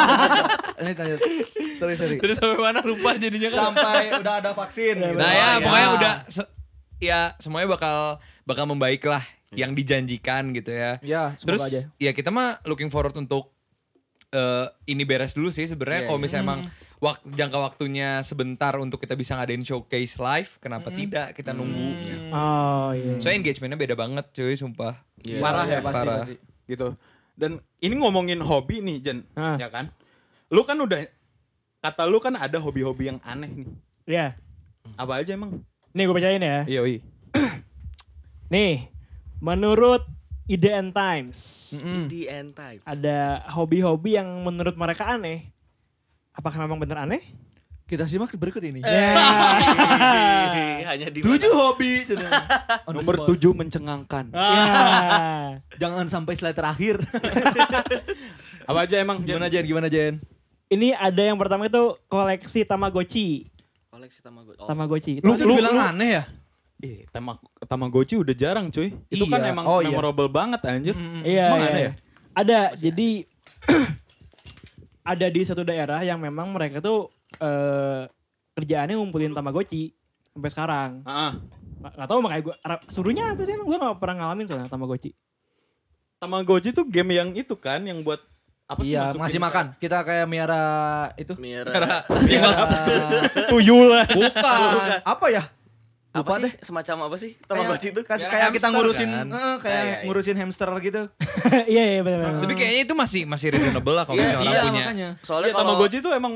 [0.79, 1.19] Ini lanjut.
[1.73, 2.17] Sorry, sorry.
[2.17, 3.59] Terus sampai mana lupa jadinya kan.
[3.71, 4.95] Sampai udah ada vaksin.
[4.97, 5.15] gitu.
[5.15, 6.51] Nah ya Oh, pokoknya udah se-
[6.97, 7.97] ya semuanya bakal
[8.43, 10.99] bakal membaik lah yang dijanjikan gitu ya.
[11.01, 11.81] Ya, Terus aja.
[11.95, 13.53] ya kita mah looking forward untuk
[14.29, 16.25] eh, ini beres dulu sih sebenarnya Iya, kalau iya.
[16.25, 16.61] misalnya emang
[16.97, 21.93] wak- jangka waktunya sebentar untuk kita bisa ngadain showcase live, kenapa tidak kita nunggu.
[22.29, 23.15] Oh iya.
[23.17, 24.93] Soalnya engagementnya beda banget cuy, sumpah.
[25.19, 25.39] Iya.
[25.39, 26.17] Parah ya pasti, parah.
[26.21, 26.35] pasti.
[26.65, 26.87] gitu.
[27.33, 29.55] Dan ini ngomongin hobi nih Jen, Ah.
[29.55, 29.93] ya kan?
[30.49, 31.05] Lu kan udah
[31.79, 33.67] kata lu kan ada hobi-hobi yang aneh nih.
[34.03, 34.27] Ya.
[34.95, 35.61] Apa aja emang?
[35.91, 36.65] Nih gue bacain ya.
[36.65, 36.99] Iya, wi.
[38.47, 38.87] Nih,
[39.37, 40.07] menurut
[40.47, 41.39] IDN Times
[42.07, 45.51] di end time ada hobi-hobi yang menurut mereka aneh.
[46.37, 47.21] Apakah memang bener aneh?
[47.83, 48.83] Kita simak berikut ini.
[48.87, 49.15] Ya.
[50.91, 52.03] hanya di Tujuh hobi.
[52.95, 54.31] Nomor tujuh mencengangkan.
[54.31, 55.59] ya.
[55.77, 56.99] Jangan sampai slide terakhir.
[58.63, 59.23] Apa aja emang?
[59.23, 59.63] Gimana Jen?
[59.63, 60.19] Gimana Jen?
[60.67, 63.47] Ini ada yang pertama itu koleksi Tamagotchi.
[63.87, 64.67] koleksi Tamagotchi oh.
[64.67, 65.13] Tamagotchi.
[65.23, 66.23] Lu, Itu- lu, bilang aneh ya?
[66.77, 68.93] Ih, tama Tamagotchi udah jarang cuy.
[69.07, 69.49] Itu kan Iya.
[69.49, 69.89] emang Oh, iya.
[69.89, 70.93] memorable banget anjir.
[71.25, 71.87] Iya, Emang iya, ada iya.
[71.87, 71.91] ya?
[72.37, 72.59] Ada.
[72.77, 73.09] Jadi
[75.07, 77.07] ada di satu daerah yang memang mereka tuh
[77.39, 78.03] eh,
[78.53, 79.95] kerjaannya ngumpulin Tamagotchi
[80.29, 80.91] sampai sekarang.
[81.03, 81.39] Ah,
[81.77, 82.55] Nggak nggak tahu makanya gue
[82.87, 85.13] suruhnya apa sih emang gue gak pernah ngalamin soalnya Tamagotchi.
[86.17, 88.17] Tamagotchi tuh game yang itu kan yang buat
[88.67, 89.65] apa sih Iya, ke- makan.
[89.77, 90.65] Kita kayak miara
[91.15, 91.37] itu.
[91.39, 92.03] Miara
[93.47, 94.03] tuyul lah.
[94.09, 94.89] Bukan.
[95.05, 95.43] Apa ya?
[96.19, 99.27] Apa sih semacam apa sih Tamagotchi itu Kasih Miara kayak kita ngurusin kan?
[99.27, 99.97] eh, kayak Ah, iya, iya.
[100.03, 101.01] ngurusin hamster gitu.
[101.73, 102.41] Iya iya benar benar.
[102.41, 104.81] Tapi kayaknya itu masih masih reasonable lah kalau Iya, misalnya orang iya, punya.
[104.81, 105.09] makanya.
[105.21, 106.33] soalnya Iya, kalau Tamagotchi itu emang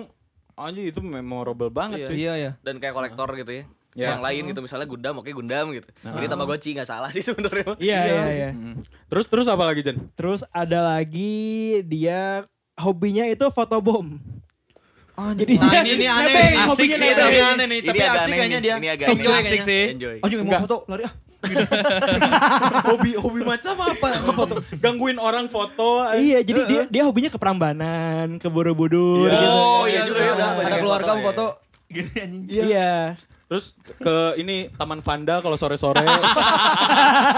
[0.53, 2.07] anjir itu memorable banget Iya.
[2.07, 2.15] cuy.
[2.17, 2.51] Iya ya.
[2.59, 4.07] dan kayak kolektor gitu ya Iya.
[4.09, 7.99] yang lain gitu misalnya Gundam oke Gundam gitu ini Tamagotchi nggak salah sih sebenarnya Iya
[8.05, 8.49] iya iya.
[8.51, 8.79] Mm.
[9.05, 9.99] Terus terus apa lagi Jen?
[10.13, 11.35] Terus ada lagi
[11.83, 13.43] dia hobinya itu
[15.13, 15.37] fotobom.
[15.37, 18.59] Jadi Nah, dia ini ini aneh, asik sih, ini aneh nih, Ini tapi asik kayaknya
[18.59, 18.75] dia.
[18.75, 19.43] ini agak Enjoy aneh.
[19.43, 19.63] kayaknya.
[19.63, 19.83] sih.
[19.91, 20.15] Enjoy.
[20.19, 20.61] Anjing mau Enggak.
[20.63, 21.13] foto, lari ah.
[22.87, 24.07] hobi hobi macam apa?
[24.13, 24.53] Ngefoto.
[24.77, 26.05] Gangguin orang foto.
[26.13, 29.47] Iya, jadi dia dia hobinya ke Prambanan, ke Borobudur gitu.
[29.47, 31.27] Oh iya iya juga juga ya, ada banyak ada keluarga foto, mau ya.
[31.27, 31.45] foto.
[31.87, 32.41] Gini anjing.
[32.47, 32.93] Iya.
[33.43, 33.65] Terus
[33.97, 35.99] ke ini Taman Vanda kalau sore-sore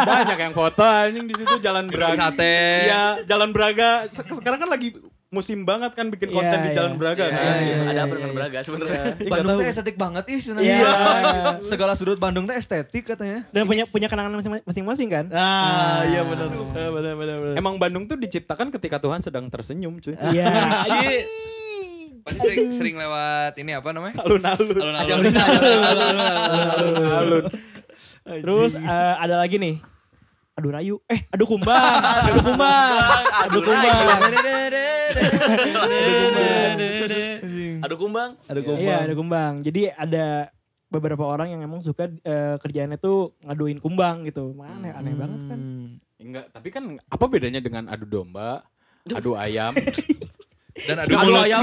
[0.05, 2.29] banyak yang foto anjing di situ Jalan Braga.
[2.29, 2.85] Sate.
[2.85, 4.05] Iya, Jalan Braga.
[4.05, 4.93] Se- Sekarang kan lagi
[5.33, 6.99] musim banget kan bikin konten Iya, di Jalan iya.
[7.01, 7.55] Braga Iya, kan.
[7.57, 9.03] iya, ada apa dengan Braga sebenarnya?
[9.25, 10.77] Bandung teh estetik banget ih sebenarnya.
[10.77, 10.93] Iya.
[11.59, 13.49] Segala sudut Bandung teh estetik katanya.
[13.49, 15.25] Dan punya punya kenangan masing- masing-masing kan?
[15.33, 16.47] Ah, iya benar.
[16.47, 17.53] Benar benar benar.
[17.55, 20.13] Emang Bandung tuh diciptakan ketika Tuhan sedang tersenyum cuy.
[20.29, 20.45] Iya.
[20.87, 21.25] Shit.
[22.23, 24.15] Pasti sering, sering lewat ini apa namanya?
[24.21, 24.77] Alun-alun.
[24.79, 25.33] Alun-alun.
[26.71, 27.43] Alun-alun.
[28.23, 29.75] Terus eh, ada lagi nih.
[30.53, 30.95] Aduh rayu.
[31.09, 31.81] Eh, aduh kumbang.
[32.29, 33.01] aduh kumbang.
[33.49, 34.19] Aduh kumbang.
[37.81, 38.31] Aduh kumbang.
[38.45, 39.53] Ada Iya, aduh kumbang.
[39.65, 40.53] Jadi ada
[40.93, 44.53] beberapa orang yang emang suka eh, kerjaannya tuh ngaduin kumbang gitu.
[44.61, 45.59] Aneh, aneh banget kan.
[46.21, 48.61] Enggak, tapi kan apa bedanya dengan adu domba,
[49.09, 49.73] adu ayam?
[50.73, 51.61] Dan ada Aduh ayam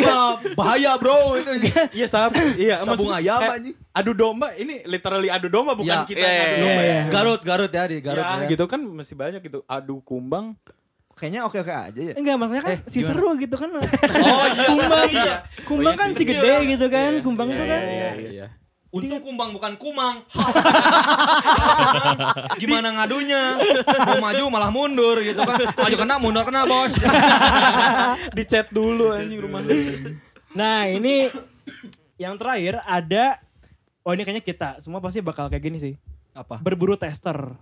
[0.55, 1.51] bahaya bro itu.
[1.99, 2.31] iya, sab.
[2.55, 3.75] Iya, Sabung ayam, eh, anjing.
[3.91, 6.95] Adu domba ini literally adu domba bukan Ya, kita iya, yang adu iya, domba iya.
[6.95, 7.03] ya.
[7.11, 8.47] Garut Garut ya di Garut ya, ya.
[8.47, 9.67] gitu kan masih banyak gitu.
[9.67, 10.55] Adu kumbang.
[11.19, 12.15] Kayaknya oke oke aja ya.
[12.15, 13.09] Enggak, maksudnya kan si gimana?
[13.11, 13.69] seru gitu kan.
[13.75, 14.65] Oh iya.
[14.71, 15.11] Kumbang,
[15.67, 17.11] kumbang kan si gede gitu kan.
[17.27, 17.81] Kumbang itu kan.
[17.83, 18.47] Iya, iya.
[18.91, 20.27] Untung kumbang bukan kumang.
[22.63, 23.55] Gimana ngadunya?
[23.87, 25.63] Mau maju malah mundur gitu kan.
[25.63, 26.99] Maju kena mundur kena bos.
[28.37, 29.63] Di chat dulu anjing rumah.
[30.59, 31.31] Nah ini
[32.19, 33.39] yang terakhir ada,
[34.03, 35.95] oh ini kayaknya kita semua pasti bakal kayak gini sih.
[36.35, 36.59] Apa?
[36.59, 37.55] Berburu tester.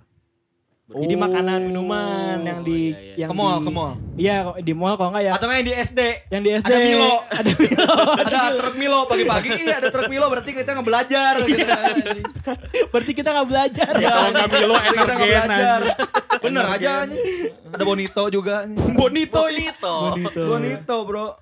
[0.88, 3.92] Jadi makanan minuman yang di yang Ke mall, di- ke mall.
[4.16, 5.33] Iya kok di mall kalau enggak ya.
[5.37, 6.01] Atau yang di SD?
[6.33, 6.72] yang di SD.
[6.72, 7.12] Ada Milo.
[7.38, 7.92] Ada Milo.
[8.16, 9.48] Ada truk Milo pagi-pagi.
[9.53, 11.33] Iya ada truk Milo berarti kita nggak belajar.
[11.44, 11.61] gitu.
[12.92, 13.92] Berarti kita nggak belajar.
[13.92, 15.81] Kalau nggak Milo energen belajar.
[16.40, 17.22] Bener aja anjing.
[17.68, 18.55] Ada Bonito juga.
[18.96, 19.96] Bonito Itu.
[20.40, 21.37] Bonito bro.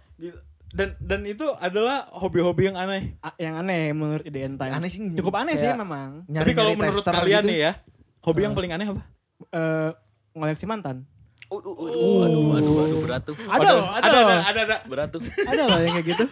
[0.74, 3.14] Dan dan itu adalah hobi-hobi yang aneh.
[3.22, 4.74] Ah, yang aneh menurut IDN Times.
[4.74, 6.26] Aneh sih, Cukup aneh sih memang.
[6.26, 7.50] Tapi kalau menurut kalian gitu.
[7.54, 7.72] nih ya,
[8.20, 9.15] hobi yang paling aneh apa?
[9.52, 9.90] Eh
[10.36, 11.06] ngoleksi mantan.
[11.46, 13.36] Uh, uh, uh, aduh, aduh, aduh, berat tuh.
[13.38, 14.76] Ada ada, ada, ada, ada, ada.
[14.90, 15.22] Berat tuh.
[15.22, 16.24] Ada loh yang kayak gitu.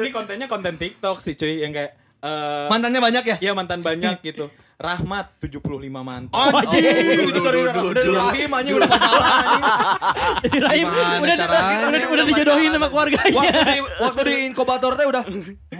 [0.00, 3.36] Ini kontennya konten TikTok sih cuy yang kayak eh Mantannya banyak ya?
[3.44, 4.48] Iya mantan banyak gitu.
[4.76, 6.28] Rahmat 75 mantan.
[6.36, 6.84] Oh, anjing.
[7.32, 7.64] Itu dari
[7.96, 9.64] dari rahim anjing udah pacaran anjing.
[10.44, 11.36] Jadi Rahim udah,
[11.88, 13.32] udah, udah dijodohin sama keluarganya.
[13.40, 15.22] Waktu di waktu di inkubator teh udah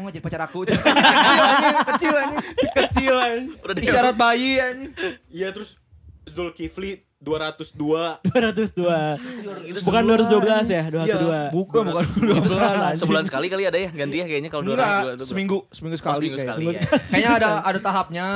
[0.01, 0.65] mau jadi pacar aku.
[0.67, 2.41] Kecil anjing, kecil anjing.
[2.73, 3.47] Kecil anjing.
[3.61, 4.91] Udah di Isyarat bayi anjing.
[5.29, 5.77] Iya terus
[6.25, 8.23] Zulkifli 202.
[8.23, 9.83] 202.
[9.83, 11.51] Bukan 212 ya, 202.
[11.51, 15.15] Bukan, bukan 12 Sebulan sekali kali ada ya ganti ya kayaknya kalau dua Enggak, dua-
[15.19, 16.31] dua- seminggu, seminggu sekali.
[16.31, 16.55] seminggu kayaknya.
[16.55, 16.83] sekali, ya.
[17.11, 18.27] Kayaknya ada ada tahapnya.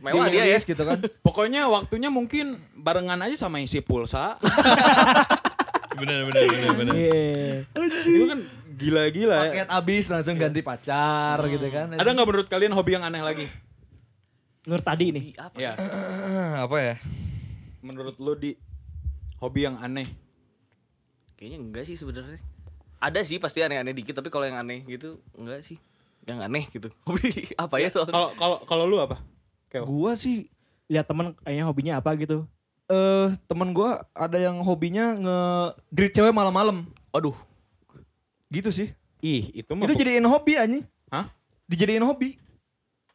[0.00, 0.56] Mewah dia ya.
[0.56, 0.96] Gitu kan.
[1.28, 4.34] Pokoknya waktunya mungkin barengan aja sama isi pulsa.
[5.92, 6.92] Bener bener bener bener.
[6.96, 7.68] Iya.
[8.00, 8.40] Itu kan
[8.74, 9.42] gila-gila ya.
[9.52, 11.94] Paket habis langsung ganti pacar gitu kan.
[11.94, 13.44] Ada nggak menurut kalian hobi yang aneh lagi?
[14.66, 15.36] Menurut tadi nih.
[15.54, 15.76] Ya,
[16.64, 16.94] apa ya?
[17.82, 18.54] Menurut lu di
[19.42, 20.06] hobi yang aneh.
[21.36, 22.38] Kayaknya enggak sih sebenarnya.
[23.02, 25.76] Ada sih pasti aneh-aneh dikit tapi kalau yang aneh gitu enggak sih.
[26.22, 26.88] Yang aneh gitu.
[27.10, 28.14] Hobi apa ya soalnya?
[28.14, 29.18] Kalau kalau kalau lu apa?
[29.66, 29.82] Keo.
[29.82, 30.46] Gua sih
[30.86, 32.44] Lihat temen kayaknya hobinya apa gitu.
[32.92, 36.84] eh temen gua ada yang hobinya nge-greet cewek malam-malam.
[37.10, 37.34] Aduh.
[38.52, 38.92] Gitu sih.
[39.24, 40.84] Ih, itu mah Itu jadiin hobi anjing.
[41.08, 41.30] Hah?
[41.64, 42.36] Dijadiin hobi.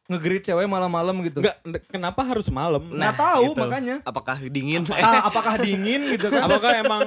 [0.07, 1.43] Nge-greet cewek malam-malam gitu.
[1.43, 1.59] Enggak,
[1.91, 2.87] kenapa harus malam?
[2.87, 3.59] Nggak tahu gitu.
[3.59, 3.95] makanya.
[4.07, 4.87] Apakah dingin?
[4.91, 6.47] Ah, apakah dingin gitu kan?
[6.47, 7.03] Apakah emang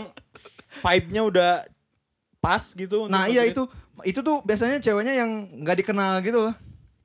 [0.84, 1.52] vibe-nya udah
[2.44, 3.08] pas gitu?
[3.08, 3.64] Nah iya itu
[4.04, 6.54] itu tuh biasanya ceweknya yang nggak dikenal gitu loh.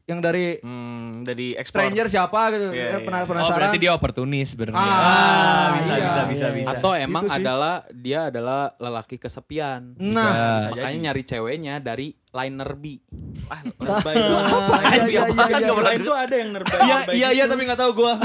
[0.06, 1.90] Yang dari Hmm, dari explore.
[1.90, 2.66] stranger siapa gitu.
[2.72, 3.58] Iya, Eh, pena- Oh penasaran.
[3.58, 4.78] berarti dia oportunis sebenarnya.
[4.78, 6.70] Ah, bisa, iya, bisa, bisa, iya, bisa.
[6.70, 6.78] iya.
[6.78, 7.42] Atau emang Itu sih.
[7.42, 9.98] adalah dia adalah lelaki kesepian.
[9.98, 13.02] Nah, Makanya nyari ceweknya dari liner B.
[13.48, 14.14] Ah, Nerbay.
[14.20, 14.76] apa?
[14.78, 16.78] Iya, iya, iya, iya, tuh ada yang nerbay.
[16.78, 17.52] Iya, iya, iya, gitu.
[17.52, 18.14] tapi nggak tahu gua.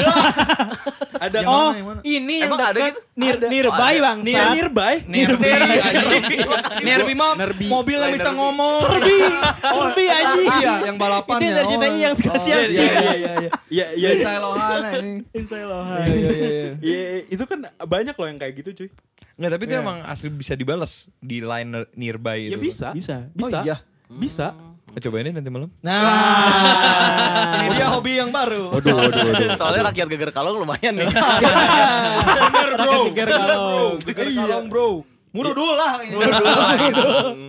[1.21, 2.01] ada Yang Oh, mana, yang mana?
[2.03, 3.01] ini yang Emang ada dekat gitu?
[3.15, 3.47] Nir, Ada.
[3.47, 4.19] nearby Oh, bang.
[4.21, 4.95] Near nearby.
[5.05, 6.41] Anjing.
[6.81, 7.67] Nerbi mah Nerbi.
[7.69, 8.81] mobil yang bisa ngomong.
[8.83, 9.19] Nerbi,
[9.61, 10.49] Nerbi anjing.
[10.57, 11.55] Iya, yang balapan Itu ya.
[11.55, 12.81] dari CTI yang Oh, kasihan iya, sih.
[12.81, 13.51] Iya, iya, iya.
[13.69, 14.09] Iya, iya.
[14.11, 15.13] Insya Lohan ini.
[15.31, 15.83] Insya Allah.
[16.01, 16.73] Iya, iya, iya.
[16.81, 18.89] Iya, itu kan banyak loh yang kayak gitu, cuy.
[19.37, 22.61] Nggak, tapi itu emang asli bisa dibalas di line nearby Ya itu.
[22.61, 22.89] bisa.
[22.91, 23.29] Bisa.
[23.31, 23.57] Bisa.
[23.57, 23.77] Oh, iya.
[24.11, 24.47] Bisa.
[24.91, 25.71] Eh, Cobain deh nanti malam.
[25.87, 26.03] Nah,
[27.63, 28.75] ini dia hobi yang baru.
[28.75, 29.49] Waduh, waduh, waduh.
[29.55, 31.07] Soalnya rakyat geger kalong lumayan nih.
[31.07, 32.95] Bener bro.
[33.15, 33.93] Geger kalong.
[34.03, 34.89] Geger kalong bro.
[35.31, 36.27] Murudul lah kayaknya.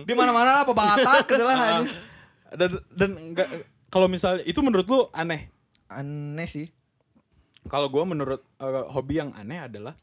[0.06, 1.82] Di mana-mana lah pebatak gitu lah.
[1.82, 1.90] anjing.
[2.52, 3.48] dan dan enggak
[3.88, 5.50] kalau misalnya itu menurut lu aneh.
[5.90, 6.70] Aneh sih.
[7.66, 9.98] Kalau gua menurut eh, hobi yang aneh adalah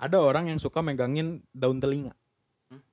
[0.00, 2.16] ada orang yang suka megangin daun telinga.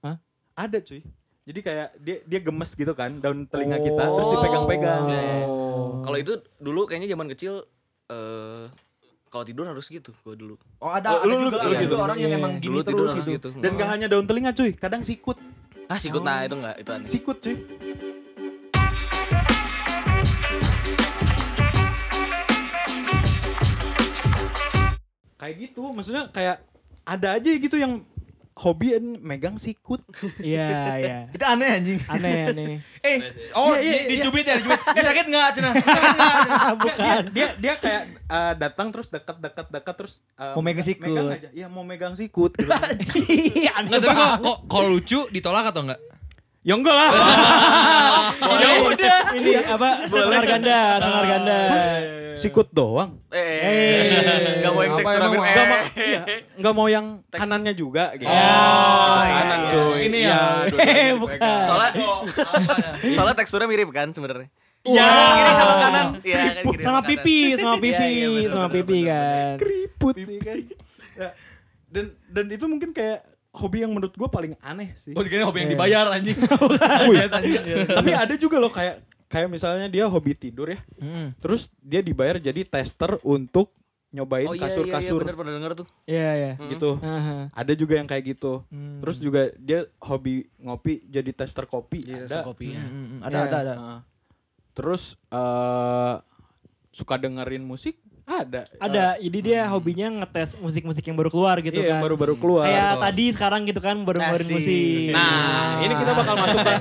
[0.04, 0.20] Hah?
[0.60, 1.00] Ada cuy.
[1.46, 5.06] Jadi kayak dia dia gemes gitu kan daun telinga kita terus dipegang-pegang.
[6.02, 7.62] Kalau itu dulu kayaknya zaman kecil
[8.10, 8.66] eh
[9.30, 10.58] kalau tidur harus gitu gua dulu.
[10.82, 11.86] Oh ada, ada lu- juga, lu ada gitu.
[11.86, 13.30] juga orang yang emang gini Dulu terus gitu.
[13.38, 13.50] gitu.
[13.62, 15.38] Dan gak hanya daun telinga cuy, kadang sikut.
[15.86, 17.06] Ah sikut nah itu enggak itu aneh.
[17.06, 17.56] Sikut cuy.
[25.38, 26.58] Kayak gitu, maksudnya kayak
[27.06, 28.02] ada aja gitu yang
[28.56, 28.88] hobi
[29.20, 30.00] megang sikut.
[30.42, 31.18] Iya, iya.
[31.28, 32.00] Itu aneh anjing.
[32.08, 32.80] Aneh, aneh.
[33.00, 33.18] Eh,
[33.54, 34.10] oh Iya, iya, di- iya.
[34.18, 34.80] dicubit ya, dicubit.
[34.90, 35.70] Eh sakit enggak, Cina?
[36.76, 37.22] Bukan.
[37.32, 41.04] Dia dia kayak eh, datang terus dekat dekat dekat terus eh, Mau megang sikut.
[41.06, 41.50] Megang aja.
[41.52, 42.72] Iya, mau megang sikut gitu.
[43.28, 46.00] Iya, aneh tapi kok- kalau lucu ditolak atau enggak?
[46.66, 47.10] Ya enggak lah.
[48.56, 49.18] Ya udah.
[49.32, 49.90] Ini apa?
[50.08, 51.60] Sonar ganda, sonar ganda.
[52.36, 53.22] Sikut doang.
[53.30, 55.54] Eh, enggak mau yang teks terakhir mau- eh.
[55.54, 56.22] Enggak mau iya,
[56.58, 58.28] enggak mau yang kanannya juga gitu.
[58.28, 59.98] Oh, kanan iya, cuy.
[60.02, 60.84] Ini Iya, ya.
[60.84, 61.40] Eh, bukan.
[61.62, 61.92] Soalnya
[63.10, 64.50] soalnya teksturnya mirip kan sebenarnya.
[64.84, 65.06] Iya.
[65.32, 66.06] Kiri sama kanan.
[66.20, 67.10] Iya kan kiri Sama kanan.
[67.10, 69.54] pipi, sama pipi, Iya, iya, bener, sama bener, pipi kan.
[69.58, 70.56] keriput nih kan.
[71.16, 71.30] Ya,
[71.90, 73.20] dan dan itu mungkin kayak
[73.56, 75.16] hobi yang menurut gue paling aneh sih.
[75.16, 76.36] Oh, kira hobi yang dibayar anjing.
[76.36, 77.88] Iya.
[77.88, 80.80] Tapi ada juga loh kayak kayak misalnya dia hobi tidur ya.
[81.40, 83.72] Terus dia dibayar jadi tester untuk
[84.16, 85.88] nyobain Oh iya iya iya kasur-kasur bener pernah denger tuh.
[86.08, 86.52] Iya, iya.
[86.72, 87.00] gitu.
[87.04, 87.52] Aha.
[87.52, 88.64] Ada juga yang kayak gitu.
[88.72, 92.08] Terus juga dia hobi ngopi jadi tester kopi.
[92.08, 92.44] Iya, ada.
[92.48, 92.84] kopi ya.
[93.24, 93.76] Ada, ada, ada.
[93.76, 94.00] Nah,
[94.76, 96.16] Terus eh
[96.92, 98.00] suka dengerin musik?
[98.26, 98.66] Ada.
[98.82, 101.90] Ada, jadi dia hobinya ngetes musik-musik yang baru keluar gitu Iya, kan.
[101.94, 102.66] yang baru-baru keluar.
[102.66, 104.50] Kayak tadi sekarang gitu kan baru Asik.
[104.58, 105.14] musik.
[105.14, 106.74] Nah, ini kita bakal masuk ke,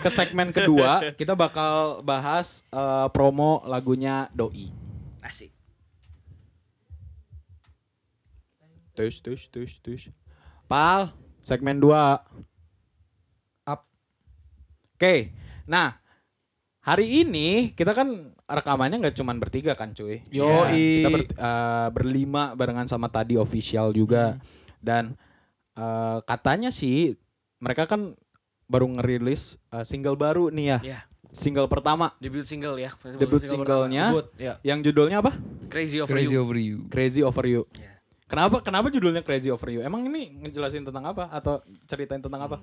[0.00, 0.90] ke segmen kedua.
[1.12, 4.72] Kita bakal bahas eh, promo lagunya Doi.
[5.20, 5.52] Asik.
[8.96, 10.02] Tus, tus, tus, tus.
[10.64, 11.12] Pal,
[11.44, 12.24] segmen dua.
[13.68, 13.84] Up.
[14.96, 15.28] Oke,
[15.68, 16.00] nah
[16.80, 20.20] hari ini kita kan rekamannya nggak cuman bertiga kan cuy.
[20.28, 20.44] Yoi.
[20.44, 20.68] Ya,
[21.00, 24.36] kita ber- eh, berlima barengan sama tadi official juga.
[24.78, 25.16] Dan
[25.74, 27.16] eh, katanya sih
[27.58, 28.12] mereka kan
[28.68, 30.78] baru ngerilis eh, single baru nih ya.
[30.84, 31.00] Iya.
[31.34, 32.94] Single pertama, Debut single ya.
[33.18, 34.54] debut single singlenya Debut, ya.
[34.62, 35.34] yang judulnya apa?
[35.66, 36.46] Crazy Over Crazy You.
[36.46, 36.76] over you.
[36.86, 37.62] Crazy Over You.
[37.74, 37.90] Iya.
[38.30, 39.80] Kenapa kenapa judulnya Crazy Over You?
[39.82, 41.58] Emang ini ngejelasin tentang apa atau
[41.90, 42.62] ceritain tentang apa?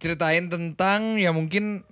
[0.00, 1.84] Ceritain tentang ya mungkin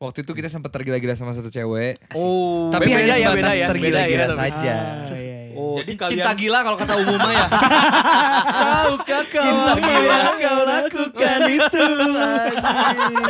[0.00, 2.00] waktu itu kita sempat tergila-gila sama satu cewek.
[2.16, 2.72] Oh.
[2.72, 4.74] Tapi Beda hanya ya, sebatas beda ya, tergila-gila beda ya, saja.
[4.74, 5.38] Ah, iya, iya.
[5.60, 7.46] Oh, Jadi kalian- cinta gila kalau kata umumnya ya.
[8.48, 11.86] Tahukah kau cinta gila kau lakukan itu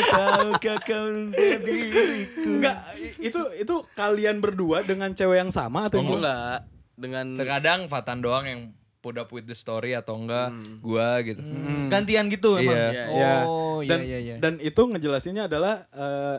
[0.06, 2.76] Tahukah kau diriku Enggak,
[3.18, 6.70] itu itu kalian berdua dengan cewek yang sama atau Oh, enggak.
[6.94, 8.60] Dengan Terkadang Fatan doang yang
[9.00, 11.42] put up with the story atau enggak gua gitu.
[11.90, 12.78] Gantian gitu emang.
[12.94, 13.04] Iya.
[13.10, 13.34] Ya.
[13.42, 14.34] Oh iya iya iya.
[14.38, 16.36] Dan itu ngejelasinnya adalah eh,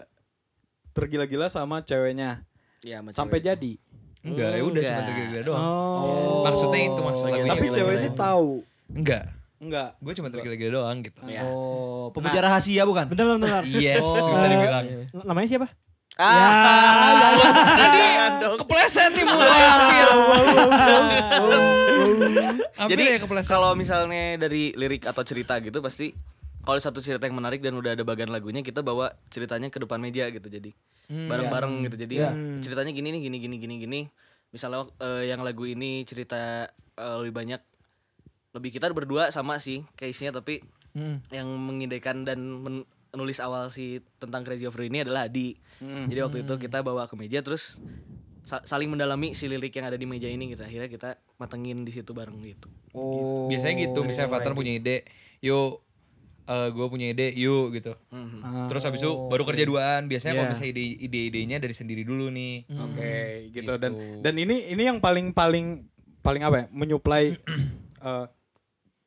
[0.92, 2.44] tergila-gila sama ceweknya
[2.82, 3.48] ya, sama sampai cewek.
[3.48, 3.74] jadi.
[4.22, 5.64] Enggak, ya udah cuma tergila-gila doang.
[5.66, 6.42] Oh.
[6.46, 7.52] Maksudnya itu maksud lagunya.
[7.52, 7.76] Tapi gitu.
[7.82, 8.50] ceweknya tahu.
[8.92, 9.24] enggak.
[9.58, 9.90] Enggak.
[9.98, 11.20] Gue cuma tergila-gila doang gitu.
[11.26, 11.42] Ya.
[11.46, 13.06] Oh, pemuja rahasia bukan?
[13.10, 13.64] Bentar, bentar, bentar.
[13.66, 14.30] Yes, Oh.
[14.30, 14.86] bisa dibilang.
[15.22, 15.68] Namanya siapa?
[16.20, 17.34] Ah,
[17.74, 18.04] Tadi
[18.60, 19.62] kepleset nih mulai.
[22.78, 23.50] Hampir Jadi ya kepleset.
[23.50, 26.14] kalau misalnya dari lirik atau cerita gitu pasti
[26.62, 29.98] kalau satu cerita yang menarik dan udah ada bagian lagunya kita bawa ceritanya ke depan
[29.98, 30.72] meja gitu jadi
[31.28, 31.96] bareng-bareng gitu.
[32.08, 32.16] Jadi
[32.64, 34.02] ceritanya gini nih gini gini gini gini.
[34.52, 37.62] Misalnya eh, yang lagu ini cerita eh, lebih banyak
[38.52, 40.60] lebih kita berdua sama sih case-nya tapi
[41.32, 45.56] yang mengidekan dan men- menulis awal si tentang Crazy Over ini adalah Adi.
[45.82, 47.80] Jadi waktu itu kita bawa ke meja terus
[48.44, 50.64] sa- saling mendalami si lirik yang ada di meja ini gitu.
[50.64, 52.68] Akhirnya kita matengin di situ bareng gitu.
[52.96, 53.48] Oh.
[53.48, 55.08] Biasanya gitu, misalnya Fatan punya ide,
[55.40, 55.80] yuk
[56.48, 57.94] gue punya ide, yuk gitu.
[58.68, 60.10] Terus habis itu baru kerja duaan.
[60.10, 62.66] Biasanya kalau misalnya ide ide-idenya dari sendiri dulu nih.
[62.76, 63.14] Oke,
[63.54, 63.78] gitu.
[63.78, 65.86] Dan dan ini ini yang paling paling
[66.22, 66.66] paling apa ya?
[66.74, 67.38] Menyuplai
[68.08, 68.26] eh,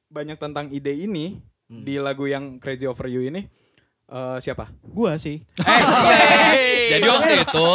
[0.09, 3.45] banyak tentang ide ini di lagu yang Crazy Over You ini
[4.09, 4.71] eh, siapa?
[4.85, 5.43] Gua sih.
[6.95, 7.69] Jadi waktu itu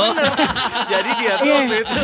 [0.91, 2.01] jadi dia tuh waktu itu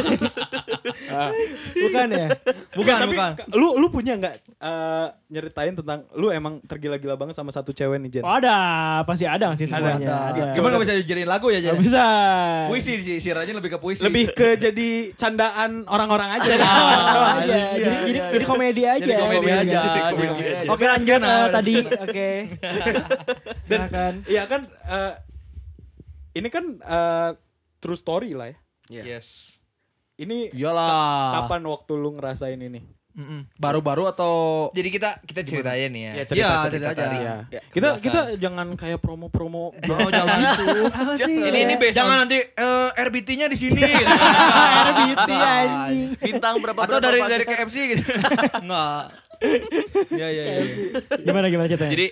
[1.75, 2.28] Bukan ya?
[2.71, 3.32] Bukan, Tapi bukan.
[3.56, 8.19] lu lu punya nggak eh, nyeritain tentang lu emang tergila-gila banget sama satu cewek nih
[8.19, 8.23] Jen?
[8.23, 8.56] Oh, ada,
[9.04, 10.32] pasti ada sih semuanya.
[10.32, 10.54] Ada.
[10.54, 11.82] Gimana gak bisa dijadiin lagu ya Nggak jadi?
[11.82, 12.06] bisa.
[12.67, 14.01] Puisi sih, si Rajin lebih ke puisi.
[14.01, 16.54] Lebih ke jadi candaan orang-orang aja.
[16.58, 17.63] Ah, iya.
[17.73, 19.01] Jadi, jadi, jadi komedi aja.
[19.01, 19.58] Jadi komedi Iya.
[19.58, 19.80] aja.
[19.82, 20.69] Jadi komedi komedi aja.
[20.69, 21.75] Oke lanjut eh, tadi.
[22.01, 22.30] Oke.
[23.67, 24.13] Silakan.
[24.25, 25.13] Iya kan eh,
[26.36, 27.30] ini kan eh,
[27.80, 28.58] true story lah ya.
[28.86, 29.04] Iya.
[29.17, 29.60] Yes.
[30.15, 31.43] Ini Iyalah.
[31.43, 32.80] kapan waktu lu ngerasain ini?
[33.15, 33.47] Mm-mm.
[33.56, 36.12] Baru-baru atau Jadi kita kita ceritain ya.
[36.13, 36.99] Ya cerita- cerita aja.
[37.01, 37.17] tadi.
[37.17, 37.36] Iya.
[37.49, 37.62] Ya.
[37.65, 39.71] Kita kita jangan kayak promo-promo.
[39.88, 40.67] Oh, jangan gitu.
[41.17, 41.39] Sih?
[41.41, 43.80] Ini ini based Jangan on- nanti eh, RBT-nya di sini.
[44.91, 46.10] RBT anjing.
[46.17, 48.04] Bintang berapa Atau berapa dari dari KFC gitu.
[48.63, 49.04] Enggak.
[50.12, 50.60] Iya iya iya.
[51.21, 51.91] Gimana gimana ceritanya?
[51.91, 52.08] Jadi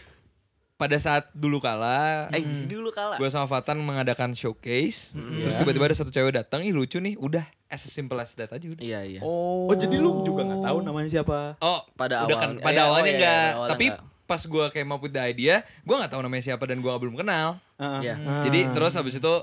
[0.74, 3.16] pada saat dulu kala Eh, dulu kalah.
[3.16, 7.46] gue sama Fatan mengadakan showcase, terus tiba-tiba ada satu cewek datang, ih lucu nih, udah
[7.74, 8.80] as simple as that aja udah.
[8.80, 9.20] Iya, iya.
[9.20, 9.66] Oh.
[9.66, 11.58] Oh jadi lu juga nggak tahu namanya siapa?
[11.58, 12.40] Oh, Pada udah awal.
[12.40, 14.02] kan, Eh, pada oh, awalnya iya, enggak, iya, awalnya tapi enggak.
[14.24, 17.16] pas gue kayak mau put the idea, gue nggak tahu namanya siapa dan gue belum
[17.16, 17.58] kenal.
[17.76, 18.00] Heeh.
[18.04, 18.16] Iya.
[18.46, 19.34] Jadi terus habis itu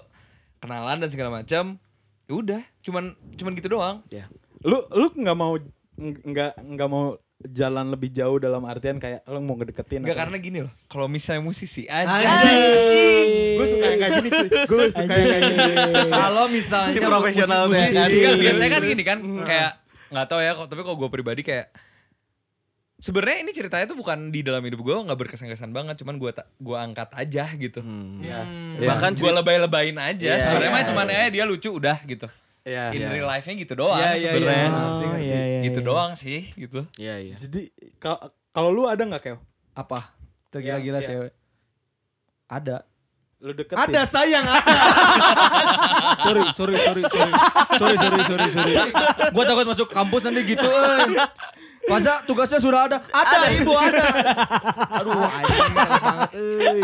[0.57, 1.77] kenalan dan segala macam,
[2.25, 4.01] ya udah, cuman cuman gitu doang.
[4.09, 4.31] Iya.
[4.63, 5.59] Lu lu nggak mau
[6.01, 10.37] nggak nggak mau jalan lebih jauh dalam artian kayak lu mau ngedeketin Enggak atau- karena
[10.37, 12.21] gini loh, kalau misalnya musisi aja.
[13.57, 14.49] gue suka yang kayak gini cuy.
[14.67, 15.73] Gue suka yang kayak gini.
[16.07, 19.71] Kalau misalnya Si profesional musisi- musisi- Enggak, biasanya kan gini kan, kayak
[20.11, 21.67] nggak tahu ya, tapi kalau gue pribadi kayak
[22.99, 26.85] sebenarnya ini ceritanya tuh bukan di dalam hidup gue nggak berkesan-kesan banget, cuman gue gua
[26.85, 27.81] angkat aja gitu.
[28.21, 28.45] ya.
[28.77, 30.29] Bahkan gue lebay-lebayin aja.
[30.31, 32.29] Iya, sebenarnya iya, mah cuman eh dia lucu udah gitu.
[32.63, 34.69] Ya In real life-nya gitu doang Iya, iya, sebenarnya.
[34.71, 35.61] Oh iya iya.
[35.63, 35.87] Gitu iya.
[35.87, 36.81] doang sih gitu.
[36.95, 37.35] Iya, iya.
[37.35, 38.21] jadi kal-
[38.51, 39.39] kalau lu ada nggak Keo
[39.73, 40.13] Apa?
[40.49, 41.09] Tergila-gila Iya, iya.
[41.09, 41.33] cewek.
[42.47, 42.77] Ada.
[43.41, 44.75] lu deketin Ada sayang ada.
[46.21, 47.33] sorry, sorry, sorry, sorry.
[47.73, 48.73] Sorry, sorry, sorry, sorry.
[49.31, 51.17] Gua takut masuk kampus nanti gitu, euy.
[51.83, 53.01] Masa tugasnya sudah ada?
[53.01, 54.05] Ada, ibu ada.
[54.93, 56.81] Aduh, anjing galak banget, euy.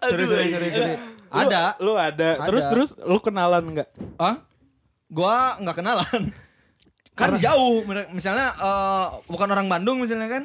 [0.00, 0.94] Sorry, sorry, sorry, sorry.
[1.28, 1.76] Ada.
[1.78, 2.70] lu ada terus Ada.
[2.70, 4.40] terus lu kenalan nggak Hah?
[5.08, 6.22] Gua nggak kenalan.
[7.18, 10.44] Kan jauh, misalnya eh, bukan orang Bandung misalnya kan.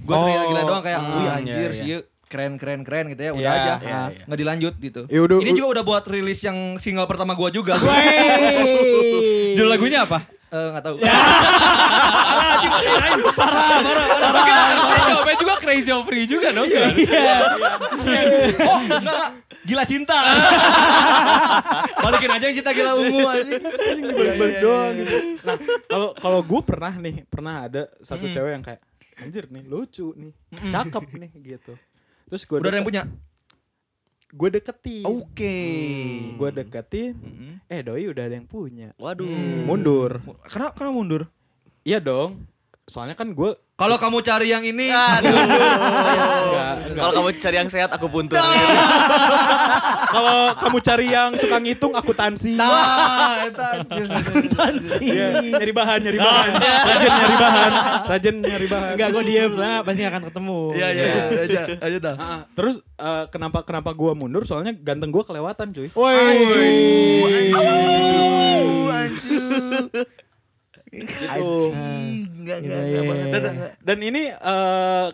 [0.00, 0.24] Gua Oh.
[0.24, 1.76] gila-gila doang kayak, wih iya, anjir iya.
[1.76, 1.86] sih
[2.24, 3.74] keren keren keren gitu ya, udah Iya, aja.
[3.82, 4.24] iya, Ah, iya.
[4.24, 5.02] nggak dilanjut gitu.
[5.10, 7.76] Ya udah, Ini juga udah buat rilis yang single pertama gua juga.
[9.52, 10.24] Judul lagunya apa?
[10.48, 10.96] Eh, nggak tahu.
[15.40, 16.66] juga Crazy of Free juga dong.
[16.66, 16.92] kan?
[18.62, 19.28] oh, enggak, enggak.
[19.60, 20.16] Gila cinta.
[22.02, 23.54] Balikin aja yang cinta gila ungu aja.
[24.32, 28.80] balik doang gitu nah kalau kalau gue pernah nih pernah ada satu cewek yang kayak
[29.16, 30.32] anjir nih lucu nih
[30.66, 31.72] cakep nih gitu
[32.26, 33.02] terus gue Udah ada yang punya.
[34.30, 35.56] gue deketin Oke.
[36.32, 37.14] gue deketin
[37.66, 39.28] eh doi udah ada yang punya Waduh.
[39.64, 41.22] mundur Kenapa kenapa mundur?
[41.82, 42.36] iya dong
[42.90, 44.92] soalnya kan gue Kalau kamu cari yang ini,
[47.00, 48.36] Kalau kamu cari yang sehat, aku buntu.
[50.12, 53.80] kalau kamu cari yang suka ngitung akuntansi Nah, eta.
[55.00, 57.72] Iya, nyari bahan nyari bahan rajin nyari bahan
[58.04, 60.58] rajin nyari bahan Enggak gue diem lah pasti akan ketemu.
[60.76, 61.24] Iya, iya, iya.
[61.40, 62.14] Aja, aja dah.
[62.20, 62.40] Ah, ah.
[62.52, 66.12] terus eh, kenapa kenapa gue mundur soalnya ganteng gue kelewatan cuy Woi.
[66.20, 66.68] Anjir.
[70.90, 73.30] Gitu Enggak, Iya, iya, iya.
[73.30, 75.08] dan, dan ini eh,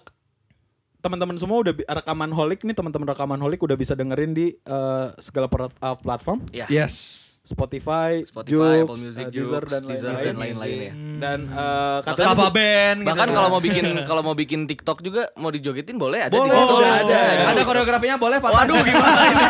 [0.98, 5.46] teman-teman semua udah rekaman holik nih teman-teman rekaman holik udah bisa dengerin di eh, segala
[5.52, 6.66] eh, platform Iya.
[6.66, 7.35] Yes.
[7.46, 10.26] Spotify, Spotify, Joox, Apple Music, eh, Deezer dan Deezer, lain-lain.
[10.26, 10.92] dan lain-lain ya.
[11.16, 13.06] Dan eh, katanya Sapa band gitu.
[13.06, 16.58] Bahkan kalau mau bikin kalau mau bikin TikTok juga mau dijogetin boleh ada boleh, di
[16.58, 16.74] TikTok.
[16.74, 17.44] boleh, ada, ada, ada.
[17.54, 18.66] ada koreografinya boleh, Fatan.
[18.66, 19.44] Waduh gimana ini?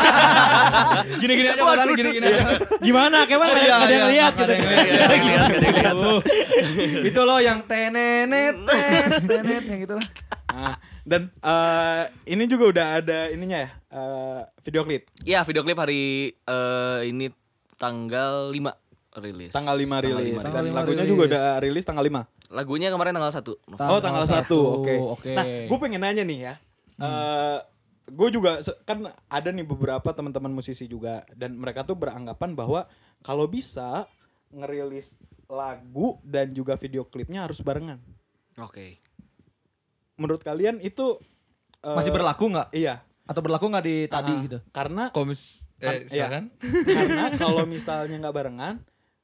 [1.24, 2.42] Gini-gini aja, Fatan, gini-gini aja.
[2.86, 3.16] Gimana?
[3.24, 3.50] Kayak mana?
[3.50, 4.52] Oh, Nggak iya, ada yang lihat gitu.
[4.52, 5.96] lihat, lihat, lihat.
[7.00, 10.06] Itu loh yang tenenet, tet, tenet, yang gitu lah.
[10.46, 15.76] Ah, dan eh, ini juga udah ada ininya ya eh, video klip Iya, video klip
[15.76, 17.28] hari eh, ini
[17.76, 19.52] tanggal 5 rilis.
[19.52, 20.76] tanggal 5 rilis lima dan rilis.
[20.76, 23.42] lagunya juga udah rilis tanggal 5 Lagunya kemarin tanggal 1.
[23.90, 24.94] Oh tanggal satu, 1 oke.
[25.18, 25.32] oke.
[25.34, 26.54] Nah gue pengen nanya nih ya.
[27.02, 27.58] Eh
[28.06, 32.86] gue juga kan ada nih beberapa teman-teman musisi juga dan mereka tuh beranggapan bahwa
[33.26, 34.06] kalau bisa
[34.54, 35.18] ngerilis
[35.50, 37.98] lagu dan juga video klipnya harus barengan.
[38.62, 39.02] Oke.
[40.16, 41.18] Menurut kalian itu
[41.82, 42.70] eh, Masih berlaku nggak?
[42.72, 43.02] Iya.
[43.26, 44.58] Atau berlaku nggak di tadi Ah, gitu?
[44.70, 46.30] Karena Komis Kan- eh, iya.
[46.30, 46.44] silakan.
[46.96, 48.74] karena kalau misalnya nggak barengan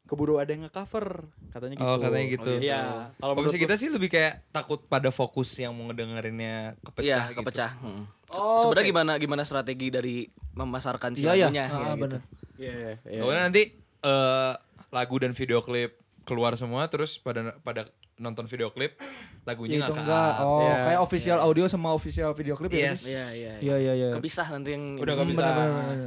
[0.03, 1.87] keburu ada yang nge-cover katanya gitu.
[1.87, 2.53] Oh, katanya gitu.
[2.59, 2.81] Iya.
[3.15, 7.39] Kalau Komisi kita sih lebih kayak takut pada fokus yang mau ngedengerinnya kepecah Iya, gitu.
[7.41, 7.71] kepecah.
[7.79, 8.05] Hmm.
[8.29, 8.93] Se- Oh, Sebenarnya oke.
[8.93, 11.45] gimana gimana strategi dari memasarkan si Iya, iya.
[11.47, 11.97] lagunya Ah, ya, gitu.
[11.99, 12.21] bener.
[12.57, 13.21] Iya, iya, iya.
[13.21, 13.63] Pokoknya nanti
[14.03, 14.53] eh,
[14.91, 19.01] lagu dan video klip keluar semua terus pada pada nonton video klip
[19.43, 20.33] lagunya Itu nggak enggak.
[20.39, 23.03] Oh, kayak official audio sama official video klip ya Yes.
[23.03, 23.11] sih?
[23.11, 23.53] Iya, iya.
[23.59, 24.09] Iya, iya, iya.
[24.15, 25.43] Kepisah nanti yang Udah gak bisa.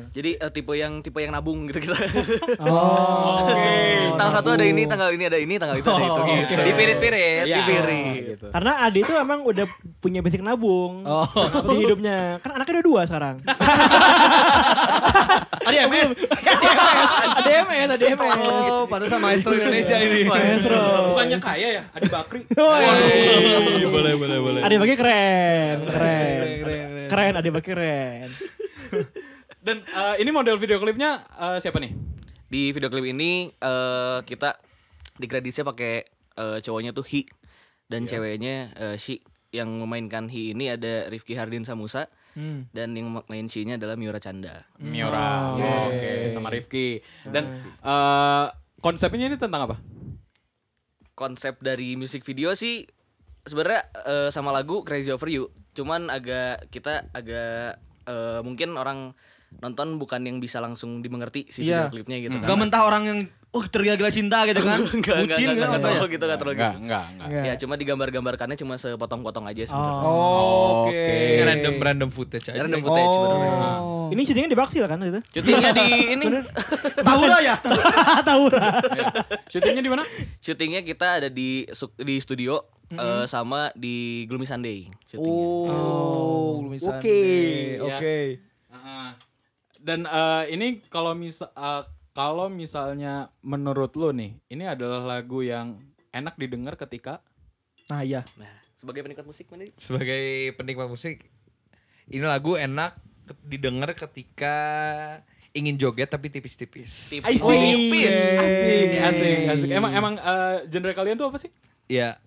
[0.10, 1.98] Jadi eh, tipe yang tipe yang nabung gitu kita.
[2.66, 3.44] Oh.
[4.16, 6.62] tanggal satu ada ini, tanggal ini ada ini, tanggal itu ada itu gitu.
[6.64, 7.44] Dipirit-pirit.
[7.44, 8.08] Di piring.
[8.32, 8.48] gitu.
[8.48, 9.66] Karena Adi itu emang udah
[10.00, 11.04] punya basic nabung
[11.68, 12.40] di hidupnya.
[12.40, 13.36] Kan anaknya udah dua sekarang.
[15.66, 16.10] Ada MS.
[17.42, 18.34] ada MS, ada MS.
[18.38, 20.22] Oh, pantesan maestro Indonesia ini.
[20.30, 20.78] Maestro.
[21.14, 22.42] Bukannya kaya ya, Adi Bakri.
[23.96, 24.62] boleh boleh boleh.
[24.62, 26.46] Adi Bagi keren, keren.
[27.10, 28.30] Keren, Adi Bagi keren.
[29.66, 31.92] Dan eh, ini model video klipnya eh, siapa nih?
[32.46, 34.62] Di video klip ini eh, kita
[35.18, 35.94] di kreditnya pakai
[36.36, 37.24] cowoknya tuh Hi
[37.90, 39.18] dan ceweknya eh, Shi.
[39.56, 42.12] Yang memainkan Hi ini ada Rifki Hardin Samusa
[42.70, 44.68] dan yang main Shi-nya adalah Miura Canda.
[44.78, 45.56] Miora.
[45.88, 47.00] Oke, sama Rifki.
[47.24, 47.48] Dan
[47.80, 48.46] eh,
[48.80, 49.76] konsepnya ini tentang apa?
[51.12, 52.84] Konsep dari music video sih
[53.42, 59.16] sebenarnya eh, sama lagu Crazy Over You, cuman agak kita agak eh, mungkin orang
[59.56, 61.88] nonton bukan yang bisa langsung dimengerti si Iya.
[61.88, 63.20] video klipnya gitu Gak mentah orang yang
[63.56, 64.76] oh tergila-gila cinta gitu kan.
[64.96, 65.80] Enggak, enggak, Bucin enggak, enggak, ya?
[65.80, 66.84] terlalu gitu, enggak terlalu Enggak, gitu.
[66.84, 67.44] enggak, enggak.
[67.44, 70.04] Ya cuma digambar-gambarkannya cuma sepotong-potong aja sebenarnya.
[70.04, 71.08] Oh, Oke.
[71.08, 72.60] Ini random random footage aja.
[72.60, 73.52] Random footage sebenarnya.
[73.80, 73.94] Oh.
[74.06, 75.22] Ini syutingnya di Baksil kan itu?
[75.32, 76.26] Syutingnya di ini.
[77.08, 77.56] Tahura ya?
[78.22, 78.68] Taura.
[79.48, 80.04] Syutingnya di mana?
[80.38, 82.60] Syutingnya kita ada di su- di studio
[82.92, 84.92] eh, sama di Gloomy Sunday.
[85.08, 85.72] Syutingnya.
[85.72, 86.92] Oh, belum bisa.
[86.94, 87.22] Oke,
[87.80, 88.18] Oke.
[88.68, 89.08] Heeh.
[89.80, 91.50] Dan eh, ini kalau misal
[92.16, 95.84] kalau misalnya menurut lo nih, ini adalah lagu yang
[96.16, 97.20] enak didengar ketika
[97.86, 98.26] Nah, iya.
[98.42, 99.70] Nah, sebagai penikmat musik mana?
[99.78, 101.22] Sebagai penikmat musik,
[102.10, 102.98] ini lagu enak
[103.46, 104.56] didengar ketika
[105.54, 107.14] ingin joget tapi tipis-tipis.
[107.22, 109.70] Asik, asik, asik, asik.
[109.70, 111.54] Emang emang eh, genre kalian tuh apa sih?
[111.86, 112.18] Ya,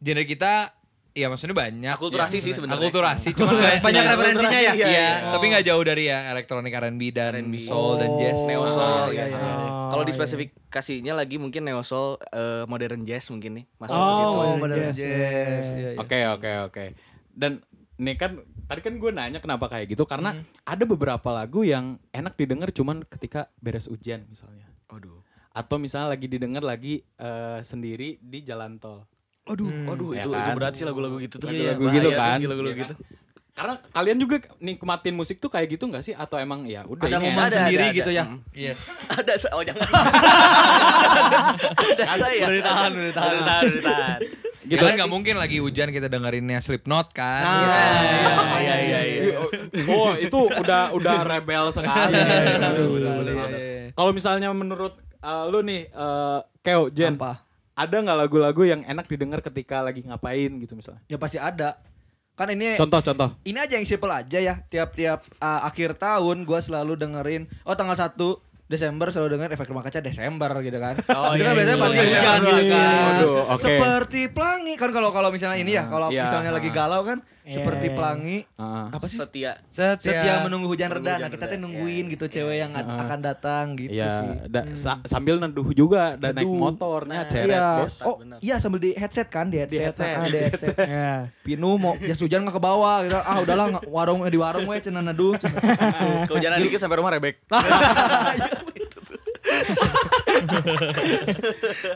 [0.00, 0.72] genre kita
[1.18, 1.94] ya maksudnya banyak.
[1.98, 2.44] Akulturasi ya.
[2.46, 2.78] sih sebenarnya.
[2.86, 4.72] Akulturasi, cuma Banyak referensinya ya?
[4.78, 8.46] Iya, tapi nggak jauh dari ya elektronik R&B dan soul dan jazz.
[8.46, 9.38] Neo Oh, soul iya, ya.
[9.90, 14.38] Kalau di spesifikasinya lagi mungkin neo soul eh, modern jazz mungkin nih masuk ke situ.
[14.38, 14.54] Oh.
[14.62, 15.90] Iya, iya.
[15.98, 16.84] Oke, oke, oke.
[17.34, 17.58] Dan
[17.98, 18.38] nih kan
[18.70, 23.02] tadi kan gue nanya kenapa kayak gitu karena ada beberapa lagu yang enak didengar cuman
[23.02, 24.70] ketika beres ujian misalnya.
[24.92, 25.24] Aduh.
[25.50, 29.02] Atau misalnya lagi didengar lagi eh, sendiri di jalan tol.
[29.48, 30.54] Aduh, aduh Ya itu itu kan?
[30.54, 31.48] berat sih lagu-lagu gitu tuh.
[31.48, 32.36] Lagu-lagu Bahaya gitu kan.
[32.44, 32.94] Lagu-lagu Iya gitu.
[33.52, 36.14] Karena kalian juga nikmatin musik tuh kayak gitu nggak sih?
[36.14, 37.56] Atau emang ya udah Ada ini momen enak.
[37.58, 38.18] sendiri ada, gitu ada.
[38.18, 38.24] ya.
[38.30, 38.38] Mm.
[38.54, 38.80] Yes.
[39.10, 39.82] Ada oh jangan.
[41.98, 42.44] ada saya.
[42.44, 43.26] Udah ditahan, udah ditahan.
[43.26, 44.20] Udah ditahan, udah ditahan.
[44.68, 47.42] Gitu kan nggak mungkin lagi hujan kita dengerinnya Slipknot kan.
[47.42, 49.36] Iya iya iya.
[49.88, 52.14] Oh, itu udah udah rebel sekali.
[52.14, 57.47] iya, Kalau misalnya menurut eh, lu nih eh, Keo, Jen, Apa?
[57.78, 60.98] Ada nggak lagu-lagu yang enak didengar ketika lagi ngapain gitu misalnya?
[61.06, 61.78] Ya pasti ada.
[62.34, 63.34] Kan ini Contoh-contoh.
[63.46, 64.62] ini aja yang simple aja ya.
[64.66, 68.14] Tiap-tiap uh, akhir tahun gua selalu dengerin oh tanggal 1
[68.68, 70.94] Desember selalu dengerin efek rumah kaca Desember gitu kan.
[71.10, 72.76] Oh, itu kan biasanya pasti iya, hujan iya, lah iya.
[72.76, 73.00] kan.
[73.00, 73.62] Waduh, oke.
[73.64, 77.88] Seperti pelangi kan kalau kalau misalnya ini ya, kalau Iya, misalnya lagi galau kan seperti
[77.88, 78.86] pelangi Heeh.
[78.92, 79.16] apa sih?
[79.16, 79.56] Setia.
[79.72, 81.16] Setia menunggu hujan reda.
[81.16, 84.28] hujan Nah, kita tuh nungguin gitu cewek yang ad- akan datang gitu Iya, sih.
[84.52, 87.80] da- sa- sambil neduh juga dan naik motornya ceret, Iya.
[87.80, 88.04] Bos.
[88.04, 89.96] Oh, iya sambil di headset kan, di headset.
[89.96, 90.12] headset.
[90.12, 90.76] Ah, di headset.
[90.76, 91.32] Ya.
[91.40, 93.16] Pinu mau jas hujan nggak ke bawah gitu.
[93.16, 95.32] Ah udahlah warung di warung we cenah neduh.
[96.28, 97.40] Kehujanan dikit sampai rumah rebek.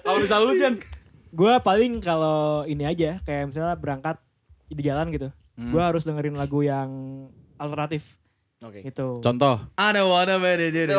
[0.05, 0.75] Kalau misalnya lu Jen,
[1.33, 4.21] Gue paling kalau ini aja kayak misalnya berangkat
[4.69, 5.33] di jalan gitu.
[5.57, 6.89] Gue harus dengerin lagu yang
[7.57, 8.21] alternatif
[8.61, 8.85] Oke.
[8.85, 9.19] gitu.
[9.25, 9.57] contoh.
[9.81, 10.93] I don't wanna be the jadi.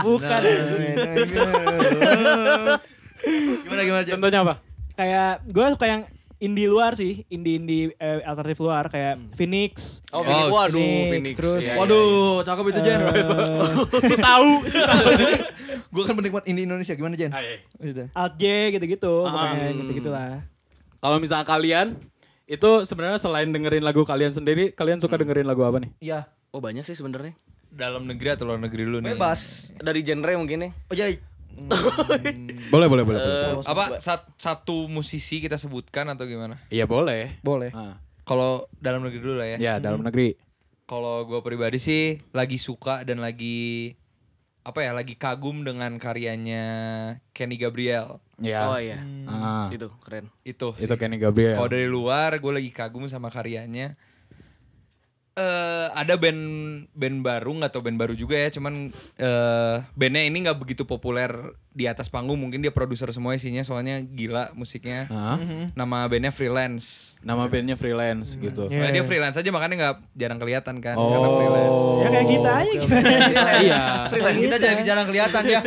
[0.00, 0.40] Bukan.
[3.64, 4.04] Gimana gimana?
[4.08, 4.54] Contohnya apa?
[4.94, 6.02] kayak gue suka yang
[6.36, 10.02] indie luar sih, indie-indie eh, alternatif luar kayak Phoenix.
[10.10, 10.46] Oh, Phoenix.
[10.46, 11.34] Oh, Waduh, Phoenix, Phoenix.
[11.34, 11.80] terus- Iya, iya.
[11.80, 12.98] Waduh, cakep itu Jen.
[14.10, 15.06] si tahu, si tahu.
[15.88, 17.30] Gue kan penikmat indie Indonesia gimana Jen?
[17.76, 18.02] Gitu.
[18.10, 20.26] Alt J gitu-gitu, pokoknya gitu-gitulah.
[20.98, 21.94] Kalau misalnya kalian
[22.44, 25.90] itu sebenarnya selain dengerin lagu kalian sendiri, kalian suka dengerin lagu apa nih?
[25.98, 27.34] Iya, Oh banyak sih sebenarnya.
[27.66, 29.18] Dalam negeri atau luar negeri dulu nih?
[29.18, 29.74] bebas.
[29.74, 30.70] Dari genre mungkin ya.
[30.70, 31.18] Oh iya.
[32.72, 33.20] Boleh, boleh, boleh.
[33.20, 33.20] boleh.
[33.20, 36.58] Eh, Apa sat- satu musisi kita sebutkan atau gimana?
[36.68, 37.38] Iya boleh.
[37.40, 37.70] Boleh.
[37.70, 38.00] Ah.
[38.24, 39.58] Kalau dalam negeri dulu lah ya.
[39.60, 40.34] Ya, dalam negeri.
[40.84, 43.96] Kalau gue pribadi sih lagi suka dan lagi
[44.64, 46.64] apa ya lagi kagum dengan karyanya
[47.36, 48.20] Kenny Gabriel.
[48.40, 48.64] Ya.
[48.68, 49.00] Oh iya.
[49.28, 49.68] Ah.
[49.68, 50.32] Itu keren.
[50.42, 50.96] Itu Itu sih.
[50.96, 51.56] Kenny Gabriel.
[51.56, 53.96] Kalau dari luar gue lagi kagum sama karyanya
[55.34, 56.42] eh ada band
[56.90, 61.34] band baru nggak tau band baru juga ya cuman eh bandnya ini nggak begitu populer
[61.68, 65.42] di atas panggung mungkin dia produser semua isinya soalnya gila musiknya Hah?
[65.74, 68.70] nama bandnya freelance Nama bandnya freelance gitu.
[68.70, 68.94] soalnya Iya.
[68.94, 71.10] dia freelance aja makanya nggak jarang kelihatan kan Oh.
[71.10, 72.78] karena freelance Ya kayak kita aja?
[73.64, 73.82] Iya.
[74.06, 75.60] Freelance kita jadi jarang kelihatan ya.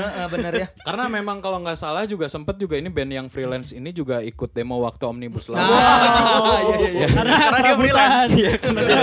[0.00, 0.66] Heeh, bener ya.
[0.86, 4.50] Karena memang kalau nggak salah juga sempet juga ini band yang freelance ini juga ikut
[4.56, 5.60] demo waktu Omnibus Law.
[5.60, 7.06] Ah, iya iya iya.
[7.12, 8.32] Karena, karena dia freelance.
[8.32, 8.98] Iya, karena dia.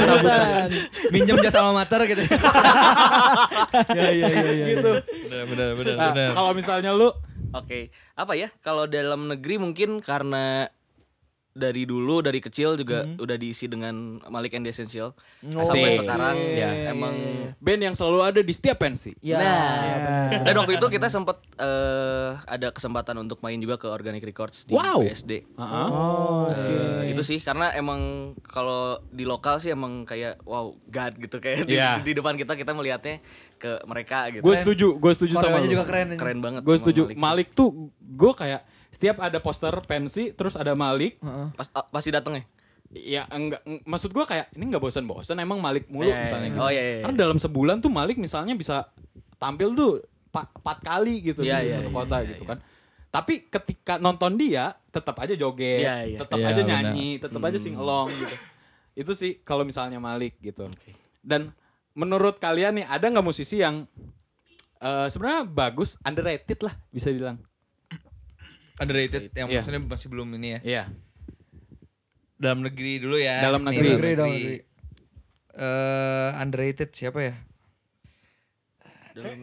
[1.14, 2.24] Minjem jasa alma mater gitu.
[3.93, 4.66] Ya iya iya iya.
[4.74, 4.91] gitu.
[5.28, 7.10] benar benar benar Nah, benar kalau misalnya lu
[7.56, 8.52] Oke, apa ya?
[8.60, 10.68] Kalau dalam negeri mungkin karena
[11.58, 13.91] dari dulu dari kecil juga udah diisi dengan
[14.24, 15.99] Malik and the Essential sampai Asik.
[15.99, 16.70] sekarang Iya.
[16.91, 17.16] emang
[17.58, 19.18] band yang selalu ada di setiap pensi.
[19.20, 19.38] Ya.
[19.38, 19.66] nah
[20.39, 24.72] dan waktu itu kita sempat eh, ada kesempatan untuk main juga ke Organic Records di
[24.72, 25.01] Wow.
[25.03, 25.49] PSD
[26.47, 27.99] Eh, itu sih karena emang
[28.43, 31.99] kalau di lokal sih emang kayak wow god gitu kayak di, Iya.
[31.99, 33.18] di depan kita kita melihatnya
[33.55, 35.74] ke mereka gitu Gue setuju, gue setuju sama Koreonya lu.
[35.74, 36.08] juga keren.
[36.14, 37.01] keren banget Gue setuju.
[37.08, 37.18] Malik.
[37.18, 41.20] Malik tuh gue kayak setiap ada poster pensi terus ada Malik.
[41.54, 42.44] Pas, ah, pasti dateng ya
[42.88, 46.44] Ya enggak eng- maksud gua kayak ini enggak bosan-bosan emang Malik mulu Iya, iya, misalnya
[46.44, 46.54] iya.
[46.54, 46.62] gitu.
[46.62, 47.04] Oh, iya, iya, iya.
[47.04, 48.88] Karena dalam sebulan tuh Malik misalnya bisa
[49.36, 49.92] tampil tuh
[50.28, 52.58] pa- empat kali gitu Iya, di iya, satu iya, kota gitu kan.
[53.08, 56.18] Tapi ketika nonton dia tetap aja joget, Iya, iya.
[56.18, 56.72] tetap Iya, aja benar.
[56.86, 58.36] nyanyi, tetap aja sing along gitu.
[58.96, 60.72] Itu sih kalau misalnya Malik gitu.
[61.20, 61.52] Dan
[61.92, 63.84] menurut kalian nih ada nggak musisi yang
[64.78, 67.36] eh, sebenarnya bagus, underrated lah bisa bilang.
[68.78, 69.60] Underrated yang Iya.
[69.60, 70.84] maksudnya masih belum ini ya Iya.
[72.38, 73.90] dalam negeri dulu ya Dalam Nih, negeri.
[73.92, 74.58] Negeri, dalam negeri.
[75.58, 77.36] Eh, underrated siapa ya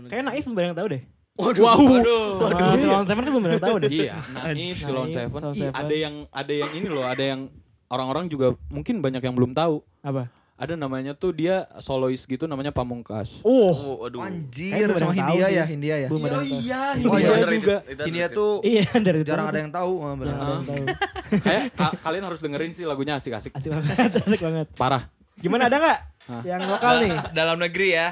[0.06, 1.02] Kayak Naif belum yang tahu deh.
[1.34, 2.38] Waduh.
[2.38, 3.90] Sama Silon Seven kan belum yang tahu deh.
[3.90, 5.40] Iya, Naif, Silon Ih, Seven.
[5.74, 7.50] ada yang ada yang ini loh, ada yang
[7.90, 9.82] orang-orang juga mungkin banyak yang belum tahu.
[9.98, 10.30] Apa?
[10.54, 13.42] Ada namanya tuh dia solois gitu namanya Pamungkas.
[13.42, 13.74] Oh.
[13.74, 16.08] oh aduh Anjir sama Hindia ya, Hindia ya.
[16.08, 16.60] Belum ada yang tahu.
[16.60, 17.58] iya, Oh, Hindia underrated.
[17.58, 17.76] juga.
[18.00, 19.92] Hindia tuh Iya dari jarang ada yang tahu.
[19.98, 20.84] ah, ada yang tahu.
[21.44, 23.50] Kayak ka- kalian harus dengerin sih lagunya asik-asik.
[23.50, 23.98] Asik banget,
[24.30, 24.66] asik banget.
[24.74, 25.02] Parah.
[25.34, 25.98] Gimana ada nggak
[26.46, 27.12] yang lokal nih?
[27.32, 28.06] dalam negeri ya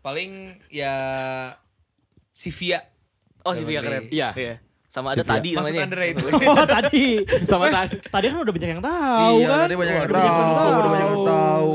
[0.00, 0.30] paling
[0.68, 0.94] ya
[2.28, 2.80] Sivia
[3.42, 4.30] oh si Via keren Iya.
[4.92, 5.32] Sama ada Via.
[5.32, 6.20] tadi maksud namanya
[6.52, 7.06] Oh tadi.
[7.48, 7.96] Sama Eh, tadi.
[8.04, 9.60] Tadi kan udah banyak yang tahu Iya, kan.
[9.64, 11.70] tadi banyak yang Udah banyak yang tahu, udah banyak yang tahu.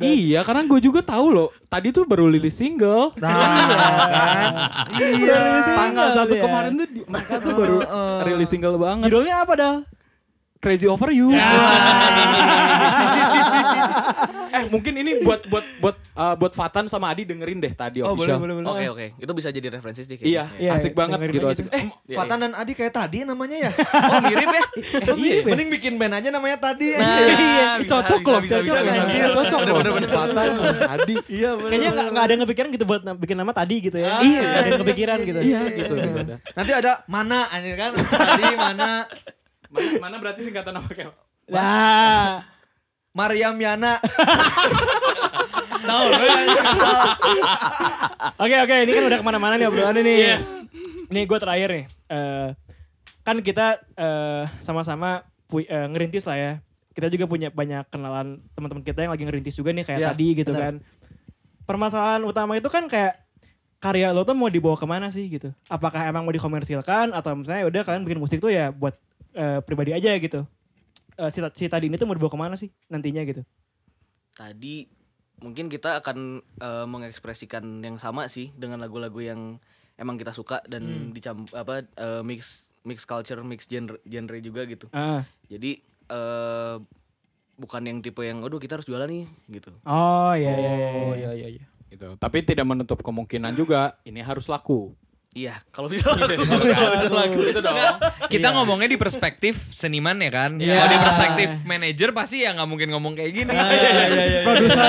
[0.00, 1.48] Iya, karena gue juga tahu loh.
[1.68, 3.12] Tadi tuh baru rilis single.
[3.14, 4.52] Nah, kan.
[4.90, 5.40] Iya.
[5.62, 6.42] Tanggal satu ya.
[6.42, 7.76] kemarin tuh di- mereka tuh baru
[8.24, 9.04] rilis single banget.
[9.06, 9.76] Judulnya apa Dal?
[10.56, 11.28] Crazy Over You.
[11.28, 11.42] eh
[14.72, 18.40] mungkin ini buat buat buat uh, buat Fatan sama Adi dengerin deh tadi official.
[18.40, 20.64] oke oke itu bisa jadi referensi sih Iya, kayaknya.
[20.64, 21.64] Iya, asik banget dengerin gitu asik.
[21.68, 21.84] Eh,
[22.16, 23.70] Fatan dan Adi kayak tadi namanya ya.
[23.76, 24.62] oh mirip ya
[25.12, 25.44] Oh, iya.
[25.44, 26.96] Mending bikin band aja namanya tadi.
[26.96, 29.20] Iya, cocok bisa, loh, bisa, cocok bisa, bisa, anjir.
[29.20, 29.36] bisa.
[29.36, 29.76] Cocok loh.
[30.08, 30.48] Fatan
[30.96, 31.14] Adi.
[31.28, 31.70] Iya bener.
[31.70, 34.18] Kayaknya nggak nggak ada yang kepikiran gitu buat bikin nama tadi gitu ya.
[34.24, 34.40] Iya.
[34.40, 35.38] Nggak ada yang kepikiran gitu.
[35.44, 35.94] Iya gitu.
[36.56, 37.90] Nanti ada mana anjir kan?
[37.92, 38.90] Tadi mana?
[39.72, 41.16] Mana, berarti singkatan apa kayak?
[41.48, 42.44] Nah,
[43.12, 44.00] Mariam Yana.
[45.82, 46.94] Tahu lu yang asal.
[48.38, 50.16] Oke oke ini kan udah ke mana-mana nih obrolannya nih.
[50.16, 50.62] Yes.
[51.10, 51.84] Nih gue terakhir nih.
[52.06, 52.48] Eh,
[53.20, 56.52] kan kita eh, sama-sama pu- eh, ngerintis lah ya.
[56.92, 60.26] Kita juga punya banyak kenalan teman-teman kita yang lagi ngerintis juga nih kayak Iya, tadi
[60.34, 60.62] gitu benar.
[60.62, 60.74] kan.
[61.62, 63.18] Permasalahan utama itu kan kayak
[63.76, 65.50] karya lo tuh mau dibawa ke mana sih gitu.
[65.66, 68.94] Apakah emang mau dikomersilkan atau misalnya udah kalian bikin musik tuh ya buat
[69.34, 70.46] eh, pribadi aja gitu.
[71.14, 73.42] Eh, si, si tadi ini tuh mau dibawa ke mana sih nantinya gitu.
[74.32, 74.88] tadi
[75.38, 79.60] mungkin kita akan eh, mengekspresikan yang sama sih dengan lagu-lagu yang
[79.94, 84.88] emang kita suka dan dicam apa eh, mix mix culture mix genre genre juga gitu
[84.90, 85.22] Ah.
[85.46, 86.76] jadi eh
[87.54, 90.88] bukan yang tipe yang aduh kita harus jualan nih gitu Oh iya iya iya.
[90.96, 91.30] Oh iya.
[91.30, 91.64] iya iya iya.
[91.86, 92.08] Gitu.
[92.16, 94.96] Tapi tidak menutup kemungkinan juga ini harus laku.
[95.32, 96.28] Iya kalau bisa lagu
[97.08, 97.76] laku itu dong.
[98.28, 100.76] kita ngomongnya di perspektif seniman ya kan Iya.
[100.76, 103.52] kalau di perspektif manajer pasti ya nggak mungkin ngomong kayak gini
[104.42, 104.84] Produser.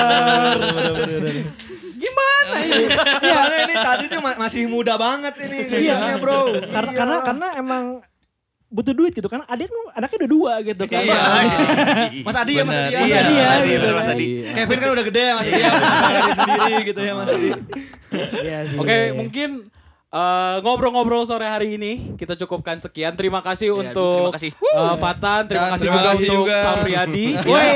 [1.94, 2.84] Gimana ini?
[3.24, 6.40] Soalnya ini tadi tuh ma- masih muda banget ini Iya ngomongnya, bro.
[6.62, 6.98] Karena Iya.
[6.98, 7.84] karena karena emang
[8.66, 9.40] butuh duit gitu kan.
[9.46, 11.00] Adik kan anaknya udah dua gitu kan.
[11.00, 11.18] Iya.
[12.26, 13.00] Mas Adi ya Mas Bener, Adi.
[13.00, 14.12] Iya, Mas iya, Adi, gitu Mas kan.
[14.12, 14.26] Adi.
[14.52, 15.56] Kevin kan udah gede ya Mas Adi.
[15.56, 15.70] ya,
[16.34, 17.48] sendiri gitu ya Mas Adi.
[18.36, 18.76] Iya sih.
[18.76, 19.50] Oke, mungkin
[20.14, 23.12] eh, ngobrol-ngobrol sore hari ini kita cukupkan sekian.
[23.12, 24.50] Terima kasih Iya, untuk terima kasih.
[24.54, 26.56] eh, Fatan, terima Dan kasih terima juga kasih untuk juga.
[26.62, 27.26] Sampriadi.
[27.50, 27.68] Woi.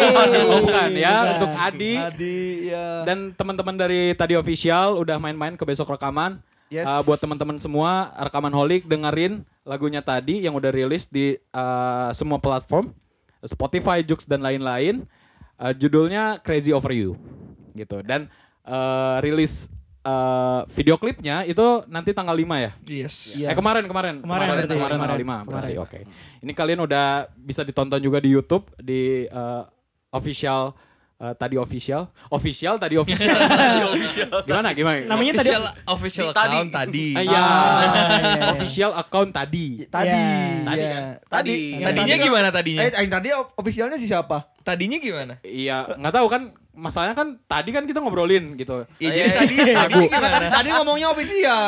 [0.47, 1.33] oh, bukan ya, Bukan.
[1.35, 1.95] untuk Adi.
[1.99, 2.87] Adi ya.
[3.03, 6.39] Dan teman-teman dari tadi official udah main-main ke besok rekaman.
[6.69, 6.85] Yes.
[6.85, 12.39] Eh, buat teman-teman semua rekaman holik dengerin lagunya tadi yang udah rilis di eh, semua
[12.39, 12.93] platform
[13.41, 15.03] Spotify, Joox dan lain-lain.
[15.57, 17.19] Eh, judulnya Crazy Over You
[17.73, 18.29] gitu dan
[18.63, 19.73] eh, rilis
[20.09, 23.45] eh, video klipnya itu nanti tanggal 5 ya Yes.
[23.45, 25.45] Eh kemarin kemarin Kemarin berarti, kemarin tanggal kemarin.
[25.45, 25.99] 5 berarti oke.
[26.41, 27.07] Ini kalian udah
[27.37, 29.63] bisa ditonton juga di YouTube di eh,
[30.09, 30.73] official
[31.19, 33.37] eh, tadi official, official tadi official.
[34.49, 35.05] Gimana gimana?
[35.05, 37.07] Namanya tadi Official, official account tadi.
[37.13, 37.45] Ah, iya.
[38.55, 39.67] official account tadi.
[39.85, 40.15] Tadi.
[40.15, 40.63] Ya.
[40.65, 41.03] Tadi kan?
[41.27, 41.57] Tadi.
[41.77, 41.85] Tadi.
[41.85, 42.81] Tadinya gimana tadinya?
[42.87, 44.47] Eh, tadi officialnya si siapa?
[44.63, 45.35] Tadinya gimana?
[45.43, 46.43] Iya, nggak tahu kan
[46.79, 48.87] masalahnya kan tadi kan kita ngobrolin gitu.
[48.97, 49.99] Iya, jadi tadi Aku.
[49.99, 50.55] tadinya Kan tadi, gimana?
[50.55, 51.63] tadi ngomongnya official.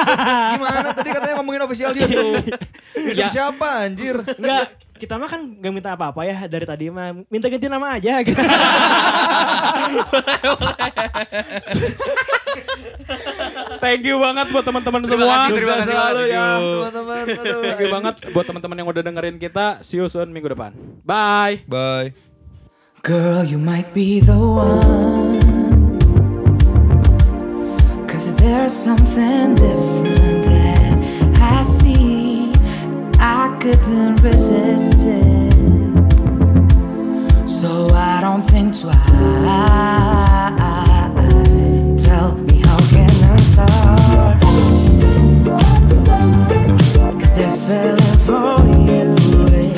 [0.52, 2.32] Gimana tadi katanya ngomongin official dia tuh.
[2.98, 3.30] Itu Ya.
[3.30, 4.18] siapa anjir?
[4.18, 4.66] Enggak,
[4.98, 7.14] kita mah kan gak minta apa-apa ya dari tadi mah.
[7.26, 8.34] Minta ganti nama aja gitu.
[13.78, 15.46] Thank you banget buat teman-teman semua.
[15.46, 17.24] kasih, terima kasih selalu ya teman-teman.
[17.62, 19.66] Thank you banget buat teman-teman yang udah dengerin kita.
[19.80, 20.74] See you soon minggu depan.
[21.06, 21.62] Bye.
[21.64, 22.27] Bye.
[23.02, 25.98] Girl, you might be the one.
[28.08, 32.52] Cause there's something different that I see.
[33.20, 35.52] I couldn't resist it.
[37.48, 38.96] So I don't think twice.
[42.04, 44.42] Tell me how can I start?
[47.20, 48.58] Cause this feeling for
[48.90, 49.14] you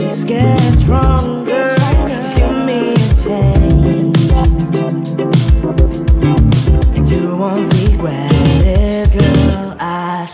[0.09, 1.49] is getting strong.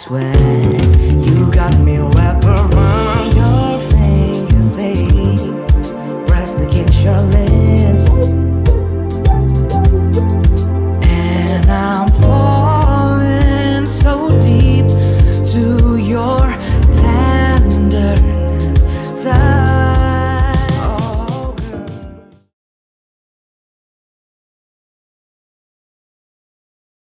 [0.07, 0.36] swear.